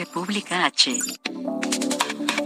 [0.00, 0.98] República H.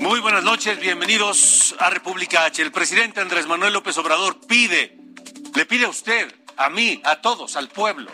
[0.00, 2.60] Muy buenas noches, bienvenidos a República H.
[2.60, 4.98] El presidente Andrés Manuel López Obrador pide,
[5.54, 8.10] le pide a usted, a mí, a todos, al pueblo,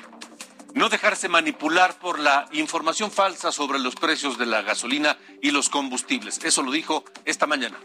[0.75, 5.71] no dejarse manipular por la información falsa sobre los precios de la gasolina y los
[5.71, 6.45] combustibles.
[6.45, 7.79] Eso lo dijo esta mañana.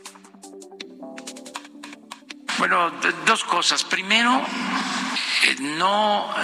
[2.58, 2.92] Bueno,
[3.26, 3.86] dos cosas.
[3.86, 4.42] Primero,
[5.46, 6.36] eh, no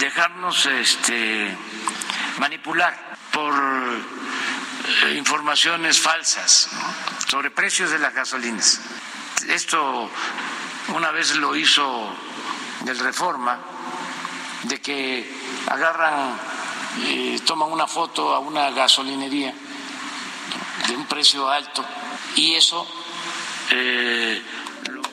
[0.00, 1.56] dejarnos este,
[2.40, 3.09] manipular
[3.48, 6.68] eh, informaciones falsas
[7.26, 8.80] sobre precios de las gasolinas.
[9.48, 10.10] Esto
[10.94, 12.12] una vez lo hizo
[12.86, 13.58] el Reforma,
[14.64, 15.30] de que
[15.68, 16.38] agarran,
[17.04, 19.54] eh, toman una foto a una gasolinería
[20.88, 21.84] de un precio alto
[22.36, 22.86] y eso
[23.70, 24.42] eh,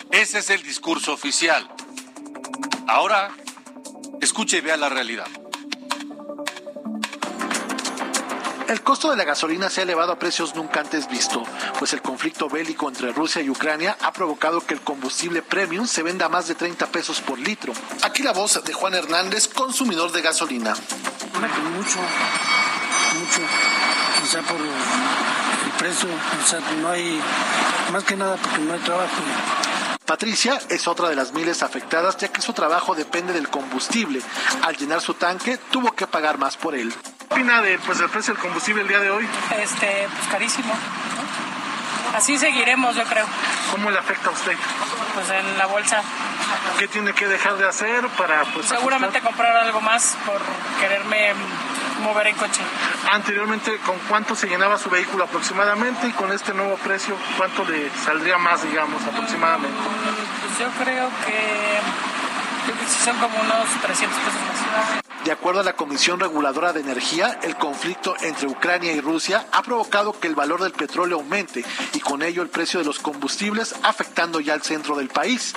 [0.09, 1.69] Ese es el discurso oficial.
[2.87, 3.29] Ahora,
[4.21, 5.27] escuche y vea la realidad.
[8.67, 11.41] El costo de la gasolina se ha elevado a precios nunca antes visto,
[11.79, 16.03] pues el conflicto bélico entre Rusia y Ucrania ha provocado que el combustible premium se
[16.03, 17.71] venda a más de 30 pesos por litro.
[18.03, 20.71] Aquí la voz de Juan Hernández, consumidor de gasolina.
[20.71, 21.99] mucho,
[23.19, 23.41] mucho,
[24.23, 27.21] o sea, por el precio, o sea, no hay,
[27.93, 29.21] más que nada porque no hay trabajo.
[30.05, 34.21] Patricia es otra de las miles afectadas ya que su trabajo depende del combustible.
[34.63, 36.93] Al llenar su tanque tuvo que pagar más por él.
[37.29, 39.27] ¿Qué opina de, pues, del precio del combustible el día de hoy?
[39.61, 40.73] este, pues carísimo.
[42.15, 43.25] Así seguiremos, yo creo,
[43.71, 44.55] ¿Cómo le afecta a usted?
[45.13, 46.01] pues en la bolsa.
[46.79, 50.39] ¿Qué tiene que dejar de hacer para pues, Seguramente comprar algo más por
[50.79, 52.61] quererme mm, mover en coche.
[53.11, 56.07] Anteriormente, ¿con cuánto se llenaba su vehículo aproximadamente?
[56.07, 59.77] Y con este nuevo precio, ¿cuánto le saldría más, digamos, aproximadamente?
[59.77, 61.79] Pues yo creo que,
[62.65, 65.06] creo que son como unos 300 pesos más.
[65.27, 69.61] De acuerdo a la Comisión Reguladora de Energía, el conflicto entre Ucrania y Rusia ha
[69.61, 73.75] provocado que el valor del petróleo aumente y con ello el precio de los combustibles,
[73.83, 75.53] afectando ya al centro del país.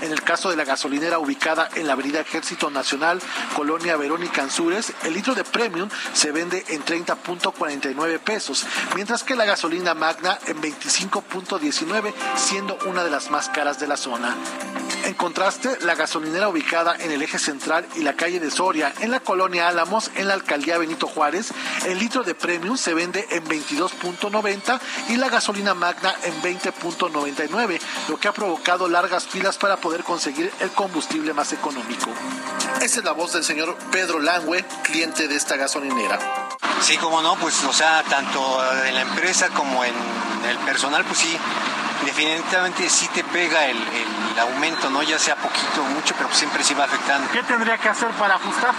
[0.00, 3.20] En el caso de la gasolinera ubicada en la Avenida Ejército Nacional,
[3.54, 9.44] Colonia Verónica Ansúrez, el litro de premium se vende en 30.49 pesos, mientras que la
[9.44, 14.34] gasolina magna en 25.19, siendo una de las más caras de la zona.
[15.04, 19.10] En contraste, la gasolinera ubicada en el eje central y la calle de Soria, en
[19.10, 21.52] la colonia Álamos, en la alcaldía Benito Juárez,
[21.86, 28.18] el litro de premium se vende en 22.90 y la gasolina magna en 20.99, lo
[28.18, 32.10] que ha provocado largas filas para poder conseguir el combustible más económico.
[32.80, 36.18] Esa es la voz del señor Pedro Langüe, cliente de esta gasolinera.
[36.80, 38.40] Sí, como no, pues, o sea, tanto
[38.84, 39.94] en la empresa como en
[40.48, 41.36] el personal, pues sí,
[42.04, 45.02] definitivamente sí te pega el, el aumento, ¿no?
[45.02, 47.30] Ya sea poquito o mucho, pero siempre sí va afectando.
[47.30, 48.74] ¿Qué tendría que hacer para ajustar?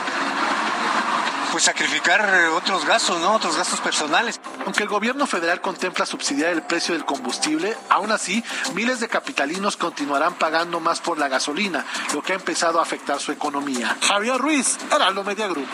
[1.51, 3.33] Pues sacrificar otros gastos, ¿no?
[3.33, 4.41] Otros gastos personales.
[4.65, 8.43] Aunque el gobierno federal contempla subsidiar el precio del combustible, aún así,
[8.73, 13.21] miles de capitalinos continuarán pagando más por la gasolina, lo que ha empezado a afectar
[13.21, 13.95] su economía.
[14.05, 15.67] Javier Ruiz, Heraldo Media Group.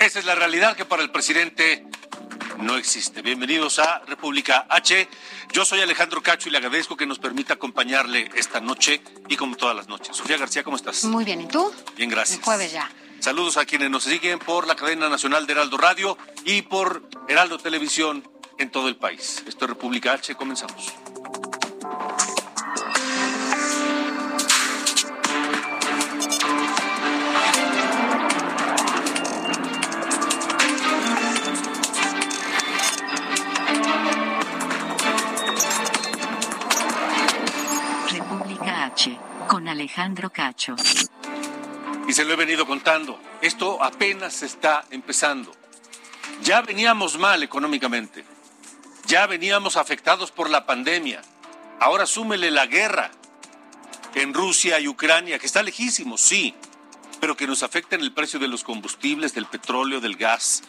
[0.00, 1.84] Esa es la realidad que para el presidente
[2.58, 3.22] no existe.
[3.22, 5.08] Bienvenidos a República H.
[5.52, 9.56] Yo soy Alejandro Cacho y le agradezco que nos permita acompañarle esta noche y como
[9.56, 10.16] todas las noches.
[10.16, 11.04] Sofía García, ¿cómo estás?
[11.04, 11.72] Muy bien, ¿y tú?
[11.96, 12.38] Bien, gracias.
[12.38, 12.90] El jueves ya.
[13.20, 17.58] Saludos a quienes nos siguen por la cadena nacional de Heraldo Radio y por Heraldo
[17.58, 18.28] Televisión
[18.58, 19.42] en todo el país.
[19.46, 20.34] Esto es República H.
[20.34, 20.92] Comenzamos.
[39.48, 40.76] Con Alejandro Cacho.
[42.06, 43.20] Y se lo he venido contando.
[43.40, 45.52] Esto apenas está empezando.
[46.42, 48.24] Ya veníamos mal económicamente.
[49.06, 51.22] Ya veníamos afectados por la pandemia.
[51.80, 53.10] Ahora súmele la guerra
[54.14, 56.54] en Rusia y Ucrania, que está lejísimo, sí,
[57.20, 60.62] pero que nos afecta en el precio de los combustibles, del petróleo, del gas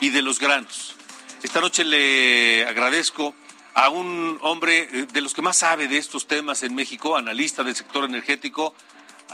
[0.00, 0.96] y de los granos.
[1.42, 3.34] Esta noche le agradezco
[3.74, 7.62] a un hombre eh, de los que más sabe de estos temas en México, analista
[7.62, 8.74] del sector energético,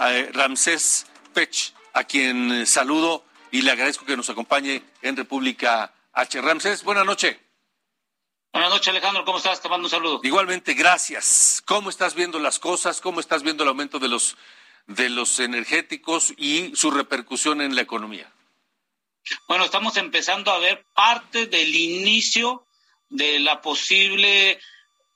[0.01, 5.93] eh, Ramsés Pech, a quien eh, saludo y le agradezco que nos acompañe en República
[6.13, 6.41] H.
[6.41, 7.37] Ramsés, buenas noches.
[8.53, 9.25] Buenas noches, Alejandro.
[9.25, 9.61] ¿Cómo estás?
[9.61, 10.21] Te mando un saludo.
[10.23, 11.63] Igualmente, gracias.
[11.67, 13.03] ¿Cómo estás viendo las cosas?
[13.03, 14.37] ¿Cómo estás viendo el aumento de los,
[14.87, 18.33] de los energéticos y su repercusión en la economía?
[19.49, 22.66] Bueno, estamos empezando a ver parte del inicio
[23.09, 24.59] de la posible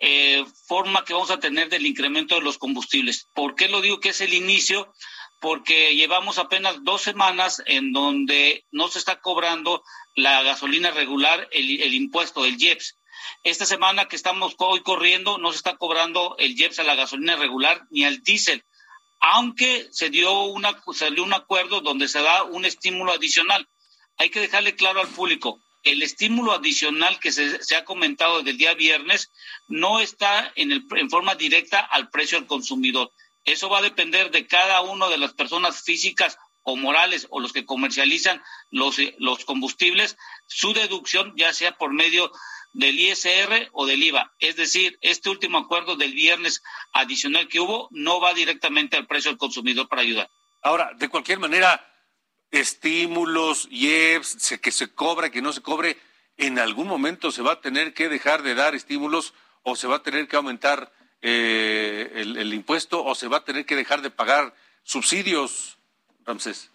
[0.02, 3.28] eh, forma que vamos a tener del incremento de los combustibles.
[3.34, 4.92] ¿Por qué lo digo que es el inicio?
[5.42, 9.82] Porque llevamos apenas dos semanas en donde no se está cobrando
[10.16, 12.96] la gasolina regular, el, impuesto, el IEPS.
[13.42, 17.36] Esta semana que estamos hoy corriendo, no se está cobrando el IEPS a la gasolina
[17.36, 18.64] regular ni al diésel,
[19.20, 23.68] aunque se dio una, salió un acuerdo donde se da un estímulo adicional.
[24.16, 28.58] Hay que dejarle claro al público, el estímulo adicional que se, ha comentado desde el
[28.58, 29.30] día viernes
[29.68, 33.12] no está en, el, forma directa al precio al consumidor.
[33.44, 37.52] Eso va a depender de cada una de las personas físicas o morales o los
[37.52, 40.16] que comercializan los, los combustibles,
[40.46, 42.30] su deducción ya sea por medio
[42.72, 44.32] del ISR o del IVA.
[44.38, 46.62] Es decir, este último acuerdo del viernes
[46.92, 50.30] adicional que hubo no va directamente al precio al consumidor para ayudar.
[50.62, 51.89] Ahora, de cualquier manera,
[52.50, 55.96] estímulos, IEPS, que se cobra, que no se cobre,
[56.36, 59.96] en algún momento se va a tener que dejar de dar estímulos o se va
[59.96, 60.92] a tener que aumentar
[61.22, 65.78] eh, el, el, impuesto o se va a tener que dejar de pagar subsidios,
[66.24, 66.70] Ramsés.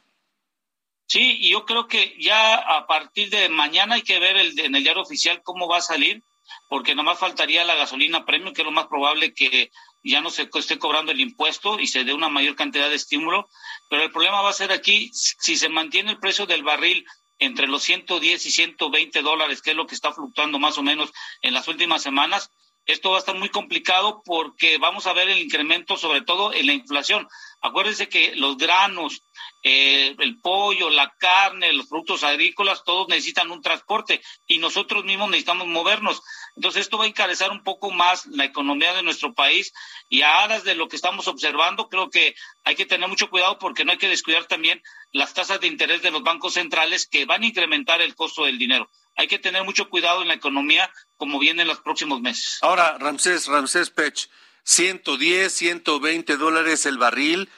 [1.07, 4.75] Sí, y yo creo que ya a partir de mañana hay que ver el, en
[4.75, 6.23] el diario oficial cómo va a salir,
[6.69, 9.71] porque nomás faltaría la gasolina premium, que es lo más probable que
[10.03, 13.49] ya no se esté cobrando el impuesto y se dé una mayor cantidad de estímulo.
[13.89, 17.05] Pero el problema va a ser aquí, si se mantiene el precio del barril
[17.39, 21.11] entre los 110 y 120 dólares, que es lo que está fluctuando más o menos
[21.41, 22.49] en las últimas semanas,
[22.85, 26.67] esto va a estar muy complicado porque vamos a ver el incremento sobre todo en
[26.67, 27.27] la inflación.
[27.61, 29.23] Acuérdense que los granos,
[29.63, 35.29] eh, el pollo, la carne, los productos agrícolas, todos necesitan un transporte y nosotros mismos
[35.29, 36.21] necesitamos movernos.
[36.55, 39.73] Entonces esto va a encarecer un poco más la economía de nuestro país
[40.07, 43.57] y a aras de lo que estamos observando, creo que hay que tener mucho cuidado
[43.57, 47.25] porque no hay que descuidar también las tasas de interés de los bancos centrales que
[47.25, 48.89] van a incrementar el costo del dinero.
[49.15, 52.59] Hay que tener mucho cuidado en la economía como viene en los próximos meses.
[52.61, 54.29] Ahora, Ramsés, Ramsés Pech,
[54.63, 57.49] 110, 120 dólares el barril,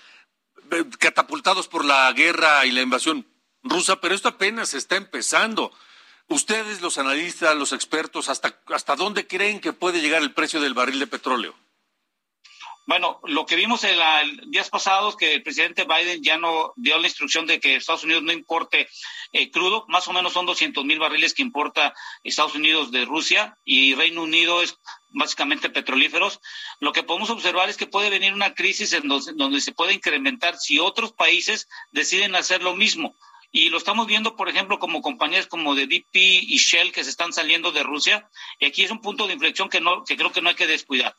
[0.71, 3.25] eh, catapultados por la guerra y la invasión
[3.63, 5.71] rusa, pero esto apenas está empezando.
[6.27, 10.73] Ustedes, los analistas, los expertos, ¿hasta, hasta dónde creen que puede llegar el precio del
[10.73, 11.55] barril de petróleo?
[12.87, 16.97] Bueno, lo que vimos en la, días pasados que el presidente Biden ya no dio
[16.97, 18.87] la instrucción de que Estados Unidos no importe
[19.33, 21.93] eh, crudo, más o menos son 200 mil barriles que importa
[22.23, 24.79] Estados Unidos de Rusia y Reino Unido es
[25.09, 26.39] básicamente petrolíferos.
[26.79, 29.93] Lo que podemos observar es que puede venir una crisis en donde, donde se puede
[29.93, 33.17] incrementar si otros países deciden hacer lo mismo.
[33.51, 37.09] Y lo estamos viendo, por ejemplo, como compañías como de BP y Shell que se
[37.09, 38.29] están saliendo de Rusia.
[38.59, 40.67] Y aquí es un punto de inflexión que, no, que creo que no hay que
[40.67, 41.15] descuidar.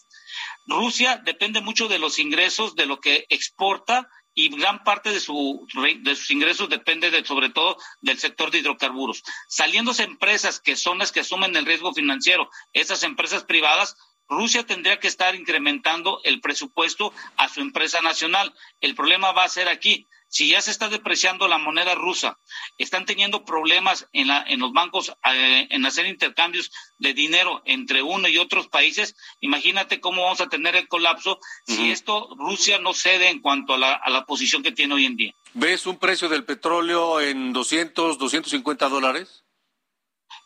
[0.68, 5.66] Rusia depende mucho de los ingresos, de lo que exporta y gran parte de, su,
[6.02, 9.24] de sus ingresos depende de, sobre todo del sector de hidrocarburos.
[9.48, 13.96] Saliéndose empresas que son las que asumen el riesgo financiero, esas empresas privadas,
[14.28, 18.54] Rusia tendría que estar incrementando el presupuesto a su empresa nacional.
[18.82, 22.38] El problema va a ser aquí, si ya se está depreciando la moneda rusa,
[22.76, 28.02] están teniendo problemas en, la, en los bancos eh, en hacer intercambios de dinero entre
[28.02, 31.76] uno y otros países, imagínate cómo vamos a tener el colapso uh -huh.
[31.76, 35.06] si esto Rusia no cede en cuanto a la, a la posición que tiene hoy
[35.06, 35.32] en día.
[35.54, 39.44] ¿Ves un precio del petróleo en 200, 250 dólares?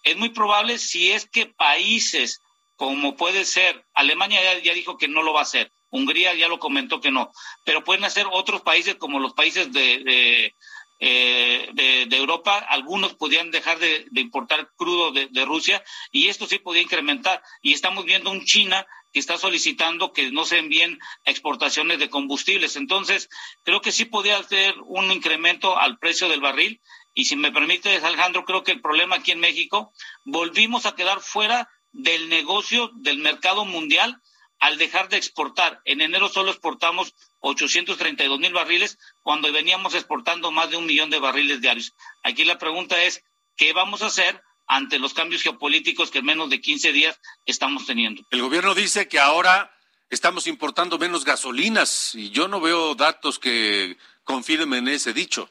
[0.05, 2.41] Es muy probable si es que países
[2.77, 6.49] como puede ser, Alemania ya, ya dijo que no lo va a hacer, Hungría ya
[6.49, 7.31] lo comentó que no,
[7.65, 13.79] pero pueden hacer otros países como los países eh, de, de Europa, algunos podían dejar
[13.79, 17.43] de, de importar crudo de, de, Rusia y esto sí podía incrementar.
[17.61, 22.77] Y estamos viendo un China que está solicitando que no se envíen exportaciones de combustibles.
[22.77, 23.29] Entonces,
[23.63, 26.81] creo que sí podía hacer un incremento al precio del barril.
[27.15, 29.93] Y si me permite, Alejandro, creo que el problema aquí en México,
[30.25, 34.23] volvimos a quedar fuera del negocio del mercado mundial
[34.63, 35.83] al dejar de exportar.
[35.85, 41.19] En enero solo exportamos 832 mil barriles cuando veníamos exportando más de un millón de
[41.19, 41.95] barriles diarios.
[42.23, 43.25] Aquí la pregunta es,
[43.57, 47.87] ¿qué vamos a hacer ante los cambios geopolíticos que en menos de 15 días estamos
[47.87, 48.23] teniendo?
[48.31, 49.77] El gobierno dice que ahora
[50.11, 55.51] estamos importando menos gasolinas y yo no veo datos que confirmen ese dicho.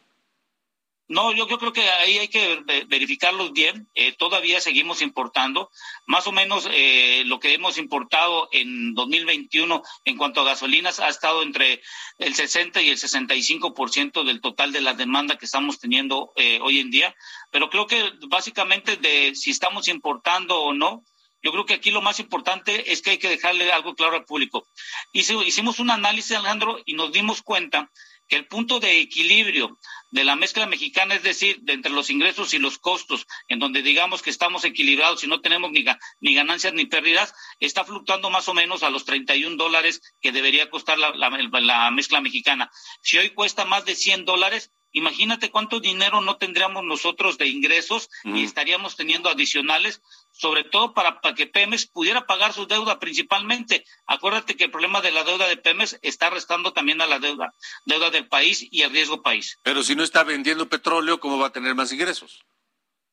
[1.12, 3.90] No, yo, creo que ahí hay que verificarlos bien.
[3.96, 5.70] Eh, todavía seguimos importando.
[6.06, 11.10] Más o menos eh, lo que hemos importado en 2021 en cuanto a gasolinas ha
[11.10, 11.82] estado entre
[12.18, 16.80] el 60 y el 65% del total de la demanda que estamos teniendo eh, hoy
[16.80, 17.14] en día.
[17.52, 21.04] Pero creo que básicamente de si estamos importando o no,
[21.44, 24.24] yo creo que aquí lo más importante es que hay que dejarle algo claro al
[24.24, 24.66] público.
[25.12, 27.92] hicimos un análisis, Alejandro, y nos dimos cuenta
[28.36, 29.78] el punto de equilibrio
[30.10, 33.82] de la mezcla mexicana, es decir, de entre los ingresos y los costos, en donde
[33.82, 35.86] digamos que estamos equilibrados y no tenemos ni,
[36.20, 40.70] ni ganancias ni pérdidas, está fluctuando más o menos a los 31 dólares que debería
[40.70, 42.72] costar la, la mezcla mexicana.
[43.02, 48.10] Si hoy cuesta más de 100 dólares, Imagínate cuánto dinero no tendríamos nosotros de ingresos
[48.24, 53.86] y estaríamos teniendo adicionales, sobre todo para, que Pemex pudiera pagar su deuda principalmente.
[54.06, 57.54] Acuérdate que el problema de la deuda de Pemex está restando también a la deuda,
[57.86, 59.58] deuda del país y el riesgo país.
[59.64, 62.44] Pero si no está vendiendo petróleo, ¿cómo va a tener más ingresos?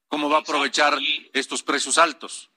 [0.09, 0.99] ¿Cómo va a aprovechar
[1.33, 2.51] estos precios altos?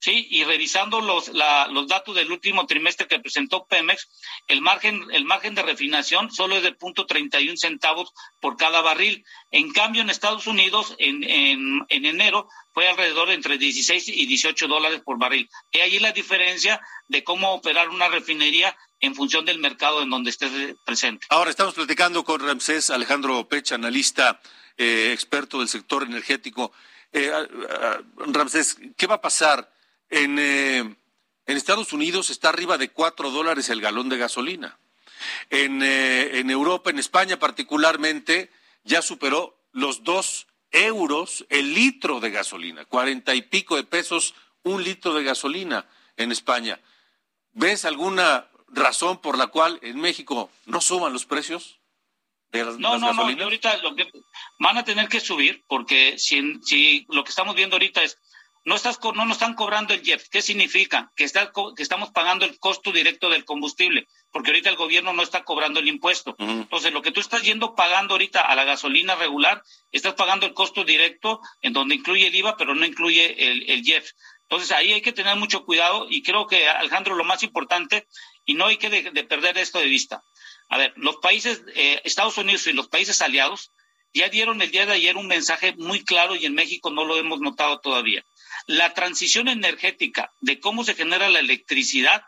[0.00, 4.08] Sí, y revisando los, los datos del último trimestre que presentó Pemex,
[4.46, 9.24] el margen, el margen de refinación solo es de punto 31 centavos por cada barril.
[9.50, 14.26] En cambio, en Estados Unidos, en, en, en enero, fue alrededor de entre 16 y
[14.26, 15.50] 18 dólares por barril.
[15.72, 20.30] Y ahí la diferencia de cómo operar una refinería en función del mercado en donde
[20.30, 21.26] esté presente.
[21.30, 24.40] Ahora estamos platicando con Ramsés Alejandro Pecha, analista
[24.76, 26.72] eh, experto del sector energético.
[27.12, 27.32] Eh,
[28.16, 29.72] Ramsés, ¿qué va a pasar?
[30.10, 34.78] En, eh, en Estados Unidos está arriba de cuatro dólares el galón de gasolina.
[35.50, 38.50] En, eh, en Europa, en España particularmente,
[38.84, 44.84] ya superó los dos euros el litro de gasolina, cuarenta y pico de pesos un
[44.84, 45.86] litro de gasolina
[46.16, 46.80] en España.
[47.52, 51.78] ¿Ves alguna razón por la cual en México no suban los precios?
[52.50, 54.10] De las, no, no, no, ahorita lo que
[54.58, 58.18] van a tener que subir porque si, si lo que estamos viendo ahorita es
[58.64, 60.20] no, estás, no nos están cobrando el JEP.
[60.30, 61.12] ¿Qué significa?
[61.16, 65.22] Que, está, que estamos pagando el costo directo del combustible, porque ahorita el gobierno no
[65.22, 66.36] está cobrando el impuesto.
[66.38, 69.62] Entonces, lo que tú estás yendo pagando ahorita a la gasolina regular,
[69.92, 73.82] estás pagando el costo directo, en donde incluye el IVA, pero no incluye el, el
[74.42, 78.06] Entonces, ahí hay que tener mucho cuidado y creo que, Alejandro, lo más importante,
[78.44, 80.24] y no hay que de, perder esto de vista.
[80.68, 83.72] A ver, los países, eh, Estados Unidos y los países aliados,
[84.14, 87.16] ya dieron el día de ayer un mensaje muy claro y en México no lo
[87.18, 88.24] hemos notado todavía
[88.68, 92.22] la transición energética de cómo se genera la electricidad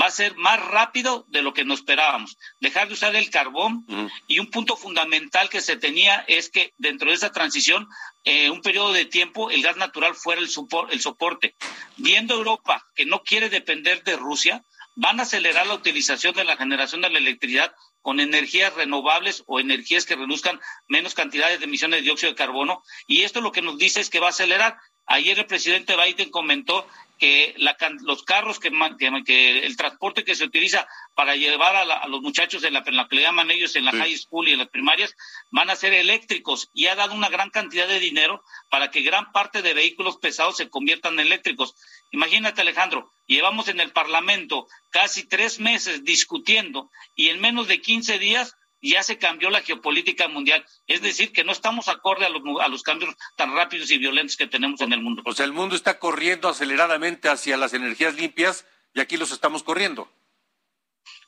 [0.00, 2.36] va a ser más rápido de lo que nos esperábamos.
[2.60, 3.86] Dejar de usar el carbón
[4.26, 7.88] y un punto fundamental que se tenía es que dentro de esa transición,
[8.24, 10.48] eh, un periodo de tiempo, el gas natural fuera el,
[10.90, 11.56] el soporte.
[11.96, 14.62] Viendo Europa que no quiere depender de Rusia,
[14.96, 19.60] van a acelerar la utilización de la generación de la electricidad con energías renovables o
[19.60, 22.82] energías que reduzcan menos cantidades de emisiones de dióxido de carbono.
[23.06, 24.76] Y esto lo que nos dice es que va a acelerar.
[25.06, 26.86] Ayer el presidente Biden comentó
[27.18, 32.74] que los carros que, el transporte que se utiliza para llevar a, los muchachos en
[32.74, 35.14] la, en que le llaman ellos en la high school y en las primarias
[35.50, 39.32] van a ser eléctricos y ha dado una gran cantidad de dinero para que gran
[39.32, 41.74] parte de vehículos pesados se conviertan en eléctricos.
[42.10, 48.18] Imagínate Alejandro, llevamos en el Parlamento casi tres meses discutiendo y en menos de 15
[48.18, 48.56] días
[48.90, 50.64] ya se cambió la geopolítica mundial.
[50.86, 54.36] Es decir, que no estamos acorde a los, a los cambios tan rápidos y violentos
[54.36, 55.22] que tenemos en el mundo.
[55.24, 59.62] O sea, el mundo está corriendo aceleradamente hacia las energías limpias y aquí los estamos
[59.62, 60.10] corriendo.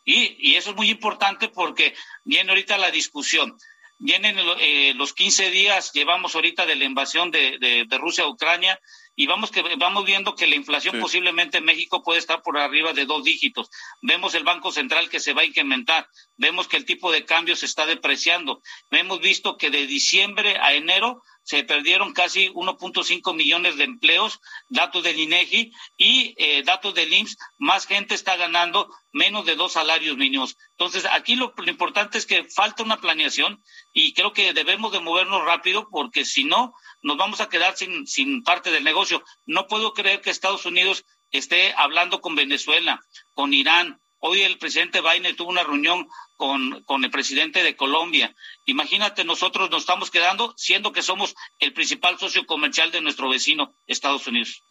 [0.05, 3.57] Y, y eso es muy importante porque viene ahorita la discusión.
[4.01, 8.81] Vienen eh, los 15 días, llevamos ahorita de la invasión de, de Rusia a Ucrania,
[9.19, 12.93] y vamos que vamos viendo que la inflación posiblemente en México puede estar por arriba
[12.93, 13.69] de dos dígitos.
[14.01, 17.57] Vemos el Banco Central que se va a incrementar, vemos que el tipo de cambio
[17.57, 18.63] se está depreciando.
[18.93, 25.03] Hemos visto que de diciembre a enero se perdieron casi 1.5 millones de empleos, datos
[25.03, 30.19] del INEGI y eh, datos del IMSS, más gente está ganando menos de dos salarios
[30.19, 30.59] mínimos.
[30.73, 35.01] Entonces, aquí lo, lo, importante es que falta una planeación y creo que debemos de
[35.01, 39.08] movernos rápido porque si no, nos vamos a quedar sin, sin parte del negocio.
[39.47, 43.01] No puedo creer que Estados Unidos esté hablando con Venezuela,
[43.35, 44.01] con Irán.
[44.21, 48.35] Hoy el presidente Biden tuvo una reunión con, con, el presidente de Colombia.
[48.67, 53.75] Imagínate, nosotros nos estamos quedando siendo que somos el principal socio comercial de nuestro vecino,
[53.87, 54.63] Estados Unidos.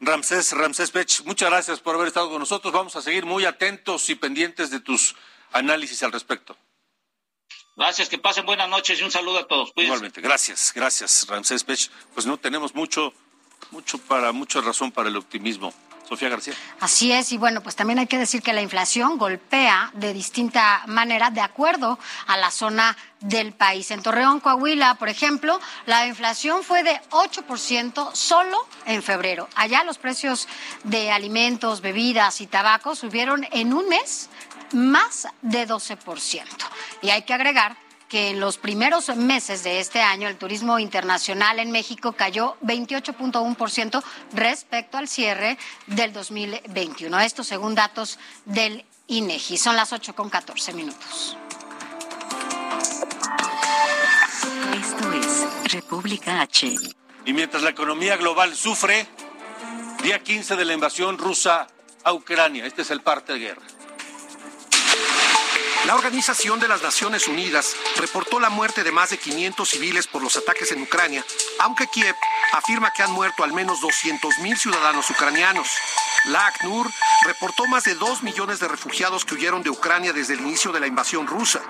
[0.00, 2.72] Ramsés, Ramsés Pech, muchas gracias por haber estado con nosotros.
[2.72, 5.14] Vamos a seguir muy atentos y pendientes de tus
[5.52, 6.56] análisis al respecto.
[7.76, 9.72] Gracias, que pasen buenas noches y un saludo a todos.
[9.76, 11.90] Igualmente, gracias, gracias, Ramsés Pech.
[12.14, 13.12] Pues no tenemos mucho,
[13.70, 15.72] mucho para, mucha razón para el optimismo.
[16.10, 16.54] Sofía García.
[16.80, 20.82] Así es, y bueno, pues también hay que decir que la inflación golpea de distinta
[20.88, 23.92] manera de acuerdo a la zona del país.
[23.92, 29.48] En Torreón, Coahuila, por ejemplo, la inflación fue de 8% solo en febrero.
[29.54, 30.48] Allá los precios
[30.82, 34.30] de alimentos, bebidas y tabaco subieron en un mes
[34.72, 36.42] más de 12%.
[37.02, 37.76] Y hay que agregar
[38.10, 44.02] que en los primeros meses de este año el turismo internacional en México cayó 28.1%
[44.34, 47.20] respecto al cierre del 2021.
[47.20, 49.56] Esto según datos del INEGI.
[49.56, 51.36] Son las 8 con 14 minutos.
[54.74, 56.74] Esto es República H.
[57.24, 59.06] Y mientras la economía global sufre,
[60.02, 61.68] día 15 de la invasión rusa
[62.02, 63.62] a Ucrania, este es el parte de guerra.
[65.86, 70.22] La Organización de las Naciones Unidas reportó la muerte de más de 500 civiles por
[70.22, 71.24] los ataques en Ucrania,
[71.58, 72.14] aunque Kiev
[72.52, 75.68] afirma que han muerto al menos 200.000 ciudadanos ucranianos.
[76.26, 76.86] La ACNUR
[77.24, 80.80] reportó más de 2 millones de refugiados que huyeron de Ucrania desde el inicio de
[80.80, 81.62] la invasión rusa.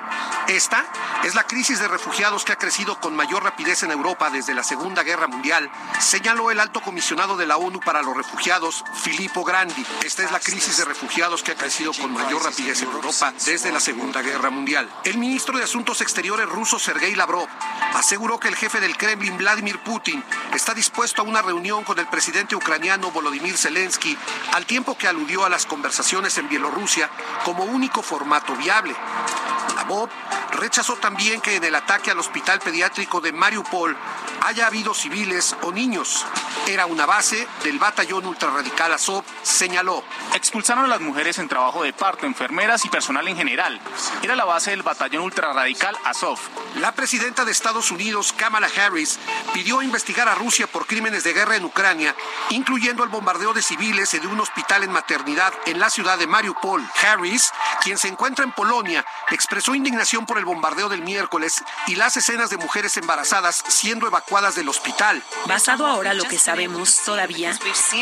[0.48, 0.84] Esta
[1.22, 4.64] es la crisis de refugiados que ha crecido con mayor rapidez en Europa desde la
[4.64, 9.86] Segunda Guerra Mundial, señaló el alto comisionado de la ONU para los refugiados, Filippo Grandi.
[10.02, 13.70] Esta es la crisis de refugiados que ha crecido con mayor rapidez en Europa desde
[13.70, 14.88] la Segunda Guerra Mundial.
[15.04, 17.48] El ministro de Asuntos Exteriores ruso, Sergei Lavrov,
[17.94, 22.06] aseguró que el jefe del Kremlin, Vladimir Putin, está dispuesto a una reunión con el
[22.06, 24.16] presidente ucraniano Volodymyr Zelensky
[24.52, 27.08] al tiempo que aludió a las conversaciones en Bielorrusia
[27.44, 28.94] como único formato viable.
[29.76, 30.10] La BOB
[30.52, 33.96] rechazó también que en el ataque al hospital pediátrico de Mariupol
[34.42, 36.24] haya habido civiles o niños.
[36.66, 40.04] Era una base del batallón ultrarradical Azov, señaló.
[40.34, 43.80] Expulsaron a las mujeres en trabajo de parto, enfermeras y personal en general.
[44.22, 46.38] Era la base del batallón ultrarradical Azov.
[46.76, 49.18] La presidenta de Estados Unidos, Kamala Harris,
[49.52, 52.14] pidió investigar a Rusia por crímenes de guerra en Ucrania,
[52.50, 56.86] incluyendo el bombardeo de civiles de un hospital en maternidad en la ciudad de Mariupol.
[57.02, 57.52] Harris,
[57.82, 62.50] quien se encuentra en Polonia, expresó indignación por el bombardeo del miércoles y las escenas
[62.50, 65.22] de mujeres embarazadas siendo evacuadas del hospital.
[65.46, 67.56] Basado ahora lo que sabemos todavía,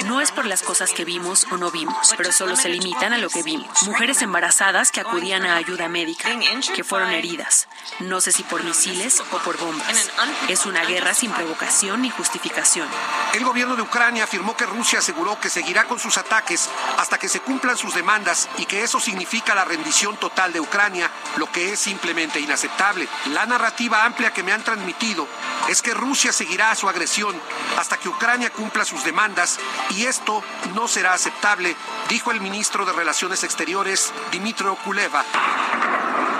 [0.04, 3.18] no es por las cosas que vimos o no vimos, pero solo se limitan a
[3.18, 3.83] lo que vimos.
[3.83, 6.28] Mujeres embarazadas que acudían a ayuda médica,
[6.74, 7.68] que fueron heridas,
[8.01, 10.11] no sé si por misiles o por bombas.
[10.48, 12.88] Es una guerra sin provocación ni justificación.
[13.35, 17.29] El gobierno de Ucrania afirmó que Rusia aseguró que seguirá con sus ataques hasta que
[17.29, 21.72] se cumplan sus demandas y que eso significa la rendición total de Ucrania, lo que
[21.72, 23.08] es simplemente inaceptable.
[23.32, 25.26] La narrativa amplia que me han transmitido
[25.68, 27.40] es que Rusia seguirá su agresión
[27.78, 29.58] hasta que Ucrania cumpla sus demandas
[29.90, 30.42] y esto
[30.74, 31.76] no será aceptable,
[32.08, 35.24] dijo el ministro de Relaciones Exteriores, Dimitro Kuleva.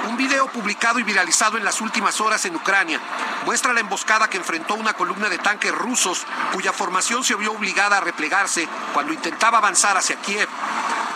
[0.09, 3.01] Un video publicado y viralizado en las últimas horas en Ucrania
[3.44, 7.98] muestra la emboscada que enfrentó una columna de tanques rusos cuya formación se vio obligada
[7.98, 10.48] a replegarse cuando intentaba avanzar hacia Kiev.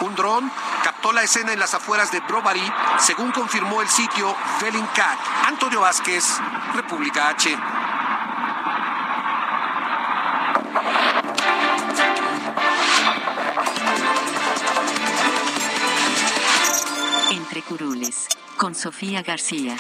[0.00, 0.50] Un dron
[0.82, 5.18] captó la escena en las afueras de Brovary, según confirmó el sitio Velinkat.
[5.48, 6.38] Antonio Vázquez,
[6.72, 7.51] República H.
[17.33, 19.75] Entre curules, con Sofía García.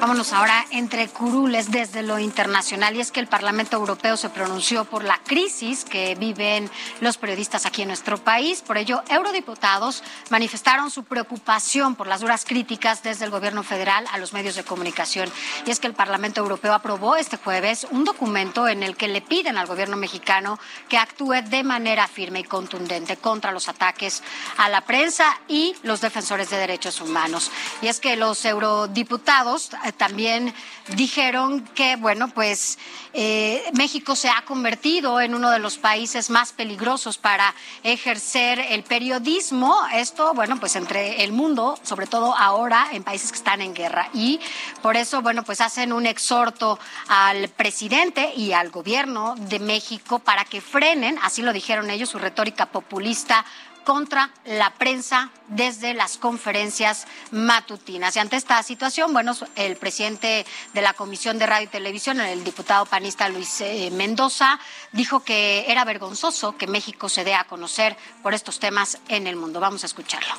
[0.00, 4.86] Vámonos ahora entre curules desde lo internacional y es que el Parlamento Europeo se pronunció
[4.86, 6.70] por la crisis que viven
[7.02, 8.62] los periodistas aquí en nuestro país.
[8.62, 14.16] Por ello, eurodiputados manifestaron su preocupación por las duras críticas desde el gobierno federal a
[14.16, 15.30] los medios de comunicación.
[15.66, 19.20] Y es que el Parlamento Europeo aprobó este jueves un documento en el que le
[19.20, 20.58] piden al gobierno mexicano
[20.88, 24.22] que actúe de manera firme y contundente contra los ataques
[24.56, 27.50] a la prensa y los defensores de derechos humanos.
[27.82, 30.54] Y es que los eurodiputados también
[30.94, 32.78] dijeron que, bueno, pues
[33.12, 38.82] eh, México se ha convertido en uno de los países más peligrosos para ejercer el
[38.84, 39.76] periodismo.
[39.92, 44.08] Esto, bueno, pues entre el mundo, sobre todo ahora en países que están en guerra.
[44.14, 44.40] Y
[44.82, 50.44] por eso, bueno, pues hacen un exhorto al presidente y al gobierno de México para
[50.44, 53.44] que frenen, así lo dijeron ellos, su retórica populista
[53.84, 58.16] contra la prensa desde las conferencias matutinas.
[58.16, 62.44] Y ante esta situación, bueno, el presidente de la Comisión de Radio y Televisión, el
[62.44, 64.58] diputado panista Luis eh, Mendoza,
[64.92, 69.36] dijo que era vergonzoso que México se dé a conocer por estos temas en el
[69.36, 69.60] mundo.
[69.60, 70.34] Vamos a escucharlo.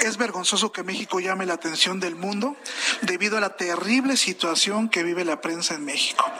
[0.00, 2.56] Es vergonzoso que México llame la atención del mundo
[3.02, 6.30] debido a la terrible situación que vive la prensa en México.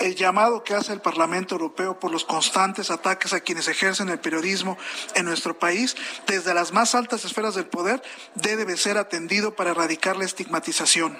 [0.00, 4.20] El llamado que hace el Parlamento Europeo por los constantes ataques a quienes ejercen el
[4.20, 4.78] periodismo
[5.14, 8.00] en nuestro país, desde las más altas esferas del poder,
[8.34, 11.18] debe ser atendido para erradicar la estigmatización.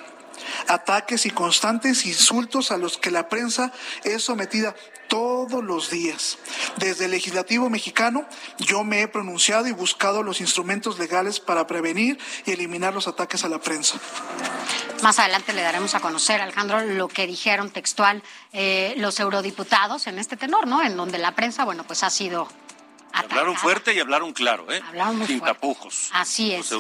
[0.68, 3.72] Ataques y constantes insultos a los que la prensa
[4.04, 4.74] es sometida
[5.08, 6.38] todos los días.
[6.76, 8.24] Desde el legislativo mexicano
[8.58, 13.44] yo me he pronunciado y buscado los instrumentos legales para prevenir y eliminar los ataques
[13.44, 13.98] a la prensa.
[15.02, 18.22] Más adelante le daremos a conocer, Alejandro, lo que dijeron textual
[18.52, 20.82] eh, los eurodiputados en este tenor, ¿no?
[20.82, 22.48] En donde la prensa, bueno, pues ha sido
[23.12, 24.80] Hablaron fuerte y hablaron claro, ¿eh?
[24.86, 25.54] Hablaron muy Sin fuerte.
[25.54, 26.10] tapujos.
[26.12, 26.70] Así Los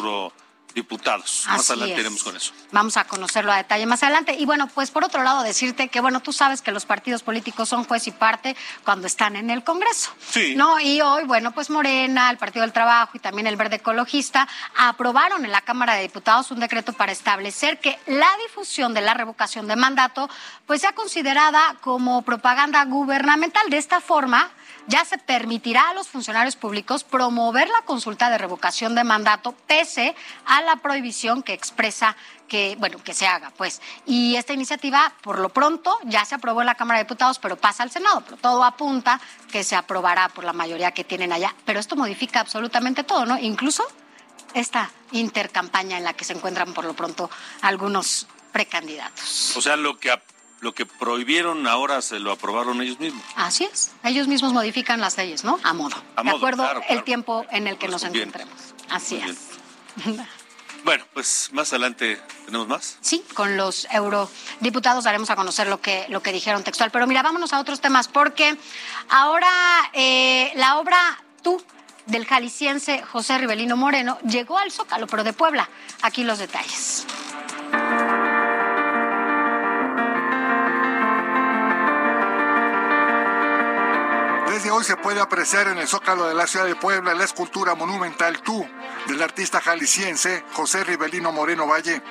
[0.70, 0.76] es.
[0.76, 1.44] eurodiputados.
[1.46, 2.00] Más Así adelante es.
[2.00, 2.52] iremos con eso.
[2.72, 4.34] Vamos a conocerlo a detalle más adelante.
[4.38, 7.68] Y bueno, pues por otro lado decirte que, bueno, tú sabes que los partidos políticos
[7.68, 10.12] son juez y parte cuando están en el Congreso.
[10.30, 10.54] Sí.
[10.56, 10.80] ¿No?
[10.80, 15.44] Y hoy, bueno, pues Morena, el Partido del Trabajo y también el Verde Ecologista aprobaron
[15.44, 19.66] en la Cámara de Diputados un decreto para establecer que la difusión de la revocación
[19.66, 20.28] de mandato
[20.66, 23.68] pues sea considerada como propaganda gubernamental.
[23.70, 24.50] De esta forma,
[24.90, 30.16] ya se permitirá a los funcionarios públicos promover la consulta de revocación de mandato pese
[30.46, 32.16] a la prohibición que expresa
[32.48, 33.80] que, bueno, que se haga, pues.
[34.04, 37.56] Y esta iniciativa, por lo pronto, ya se aprobó en la Cámara de Diputados, pero
[37.56, 38.22] pasa al Senado.
[38.24, 39.20] Pero todo apunta
[39.52, 41.54] que se aprobará por la mayoría que tienen allá.
[41.64, 43.38] Pero esto modifica absolutamente todo, ¿no?
[43.38, 43.84] Incluso
[44.54, 47.30] esta intercampaña en la que se encuentran por lo pronto
[47.62, 49.56] algunos precandidatos.
[49.56, 50.10] O sea, lo que,
[50.60, 53.24] lo que prohibieron ahora se lo aprobaron ellos mismos.
[53.36, 53.92] Así es.
[54.04, 55.58] Ellos mismos modifican las leyes, ¿no?
[55.62, 55.96] A modo.
[56.16, 58.42] A de acuerdo claro, el tiempo en el que nos Correspondiente.
[58.42, 58.74] encontremos.
[58.90, 59.38] Así Muy es.
[60.82, 62.96] Bueno, pues más adelante tenemos más.
[63.02, 66.90] Sí, con los eurodiputados daremos a conocer lo que, lo que dijeron textual.
[66.90, 68.56] Pero mira, vámonos a otros temas, porque
[69.10, 69.50] ahora
[69.92, 71.62] eh, la obra Tú
[72.06, 75.68] del jalisciense José Rivelino Moreno llegó al Zócalo, pero de Puebla.
[76.02, 77.06] Aquí los detalles.
[84.84, 88.66] Se puede apreciar en el Zócalo de la ciudad de Puebla la escultura monumental Tú
[89.06, 92.02] del artista jalisciense José Rivelino Moreno Valle.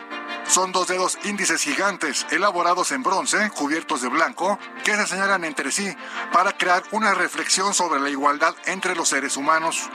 [0.45, 5.71] Son dos dedos índices gigantes elaborados en bronce, cubiertos de blanco, que se señalan entre
[5.71, 5.95] sí
[6.32, 9.89] para crear una reflexión sobre la igualdad entre los seres humanos.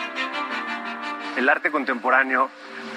[1.36, 2.50] el arte contemporáneo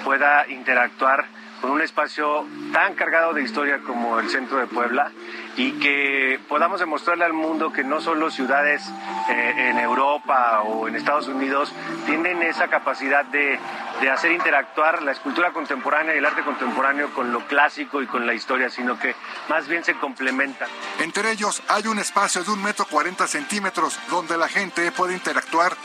[0.04, 1.26] pueda interactuar
[1.60, 5.10] con un espacio tan cargado de historia como el centro de Puebla
[5.56, 8.82] y que podamos demostrarle al mundo que no solo ciudades
[9.28, 11.72] eh, en Europa o en Estados Unidos
[12.06, 13.58] tienen esa capacidad de,
[14.00, 18.26] de hacer interactuar la escultura contemporánea y el arte contemporáneo con lo clásico y con
[18.26, 19.16] la historia, sino que
[19.48, 20.68] más bien se complementan.
[21.00, 25.76] Entre ellos hay un espacio de un metro cuarenta centímetros donde la gente puede interactuar.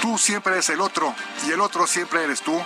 [0.00, 1.14] Tú siempre eres el otro
[1.46, 2.60] y el otro siempre eres tú.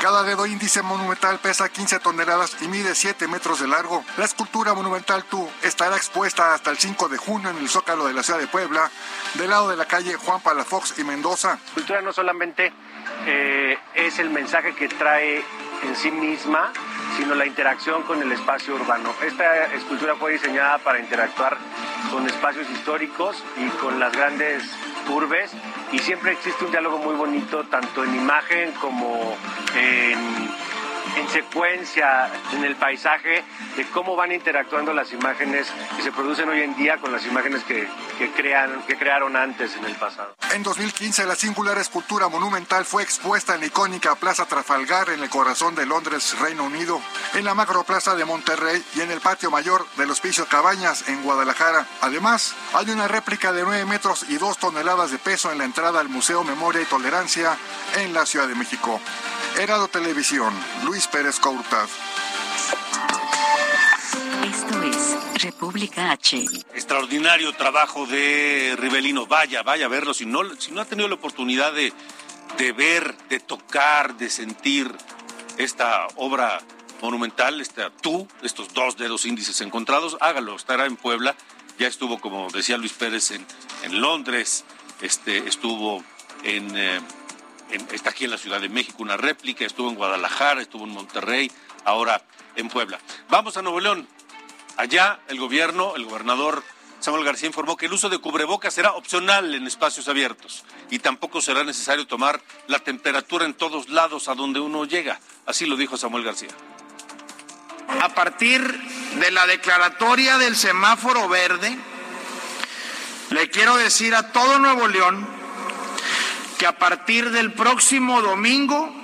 [0.00, 4.02] Cada dedo índice monumental pesa 15 toneladas y mide 7 metros de largo.
[4.16, 8.14] La escultura monumental Tú estará expuesta hasta el 5 de junio en el Zócalo de
[8.14, 8.90] la ciudad de Puebla,
[9.34, 11.50] del lado de la calle Juan Palafox y Mendoza.
[11.50, 12.72] La cultura no solamente
[13.26, 15.44] eh, es el mensaje que trae
[15.82, 16.72] en sí misma,
[17.16, 19.12] sino la interacción con el espacio urbano.
[19.26, 21.56] Esta escultura fue diseñada para interactuar
[22.10, 24.62] con espacios históricos y con las grandes
[25.08, 25.50] urbes
[25.92, 29.36] y siempre existe un diálogo muy bonito tanto en imagen como
[29.76, 30.18] en,
[31.16, 33.44] en secuencia en el paisaje
[33.76, 37.62] de cómo van interactuando las imágenes que se producen hoy en día con las imágenes
[37.64, 40.34] que, que, crean, que crearon antes en el pasado.
[40.52, 45.30] En 2015, la singular escultura monumental fue expuesta en la icónica Plaza Trafalgar en el
[45.30, 47.00] corazón de Londres, Reino Unido,
[47.34, 51.86] en la Macroplaza de Monterrey y en el Patio Mayor del Hospicio Cabañas en Guadalajara.
[52.00, 56.00] Además, hay una réplica de 9 metros y 2 toneladas de peso en la entrada
[56.00, 57.56] al Museo Memoria y Tolerancia
[57.96, 59.00] en la Ciudad de México.
[59.58, 61.88] Herado Televisión, Luis Pérez Courtad.
[64.44, 66.44] Esto es República H.
[66.74, 69.26] Extraordinario trabajo de Rivelino.
[69.26, 70.14] Vaya, vaya a verlo.
[70.14, 71.92] Si no, si no ha tenido la oportunidad de,
[72.58, 74.94] de ver, de tocar, de sentir
[75.58, 76.60] esta obra
[77.02, 80.56] monumental, esta tú, estos dos dedos índices encontrados, hágalo.
[80.56, 81.34] Estará en Puebla.
[81.78, 83.46] Ya estuvo, como decía Luis Pérez, en,
[83.82, 84.64] en Londres,
[85.00, 86.04] este, estuvo
[86.44, 87.00] en, eh,
[87.92, 91.50] está aquí en la Ciudad de México una réplica, estuvo en Guadalajara, estuvo en Monterrey,
[91.84, 92.22] ahora
[92.56, 92.98] en Puebla.
[93.28, 94.08] Vamos a Nuevo León.
[94.76, 96.62] Allá el gobierno, el gobernador
[97.00, 101.40] Samuel García informó que el uso de cubrebocas será opcional en espacios abiertos y tampoco
[101.40, 105.18] será necesario tomar la temperatura en todos lados a donde uno llega.
[105.46, 106.50] Así lo dijo Samuel García.
[108.02, 108.62] A partir
[109.18, 111.76] de la declaratoria del semáforo verde,
[113.30, 115.39] le quiero decir a todo Nuevo León
[116.60, 118.94] que a partir del próximo domingo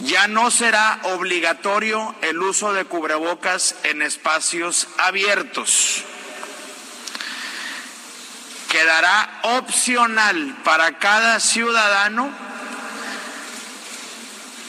[0.00, 6.04] ya no será obligatorio el uso de cubrebocas en espacios abiertos.
[8.68, 12.30] Quedará opcional para cada ciudadano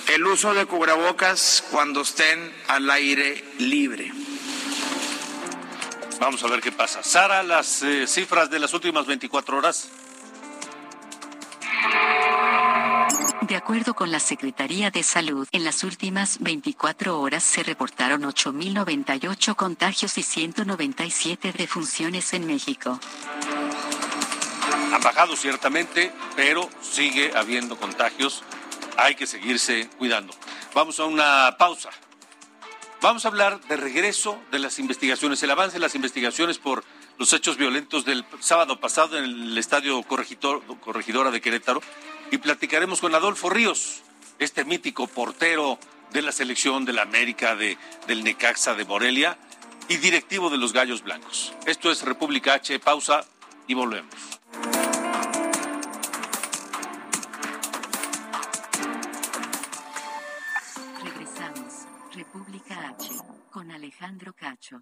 [0.08, 4.10] el uso de cubrebocas cuando estén al aire libre.
[6.18, 7.04] Vamos a ver qué pasa.
[7.04, 9.90] Sara, las eh, cifras de las últimas 24 horas.
[13.72, 20.18] Acuerdo con la Secretaría de Salud, en las últimas 24 horas se reportaron 8.098 contagios
[20.18, 23.00] y 197 defunciones en México.
[24.94, 28.44] Han bajado ciertamente, pero sigue habiendo contagios.
[28.98, 30.34] Hay que seguirse cuidando.
[30.76, 31.92] Vamos a una pausa.
[33.02, 36.84] Vamos a hablar de regreso de las investigaciones, el avance de las investigaciones por
[37.18, 41.82] los hechos violentos del sábado pasado en el Estadio Corregidor, Corregidora de Querétaro
[42.32, 44.02] y platicaremos con Adolfo Ríos,
[44.40, 45.78] este mítico portero
[46.12, 49.38] de la selección de la América, de, del Necaxa de Morelia
[49.90, 51.54] y directivo de los Gallos Blancos.
[51.66, 53.26] Esto es República H, pausa
[53.68, 54.16] y volvemos.
[61.04, 61.74] Regresamos.
[62.14, 63.10] República H,
[63.52, 64.82] con Alejandro Cacho.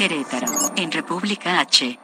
[0.00, 1.98] Querétaro, en República H.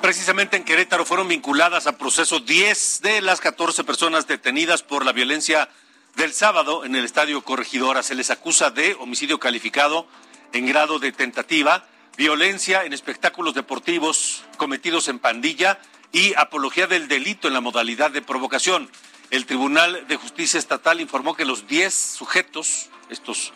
[0.00, 5.12] Precisamente en Querétaro fueron vinculadas a proceso 10 de las 14 personas detenidas por la
[5.12, 5.68] violencia
[6.16, 8.02] del sábado en el Estadio Corregidora.
[8.02, 10.06] Se les acusa de homicidio calificado
[10.54, 11.84] en grado de tentativa,
[12.16, 15.78] violencia en espectáculos deportivos cometidos en pandilla
[16.12, 18.90] y apología del delito en la modalidad de provocación.
[19.30, 23.52] El Tribunal de Justicia Estatal informó que los 10 sujetos, estos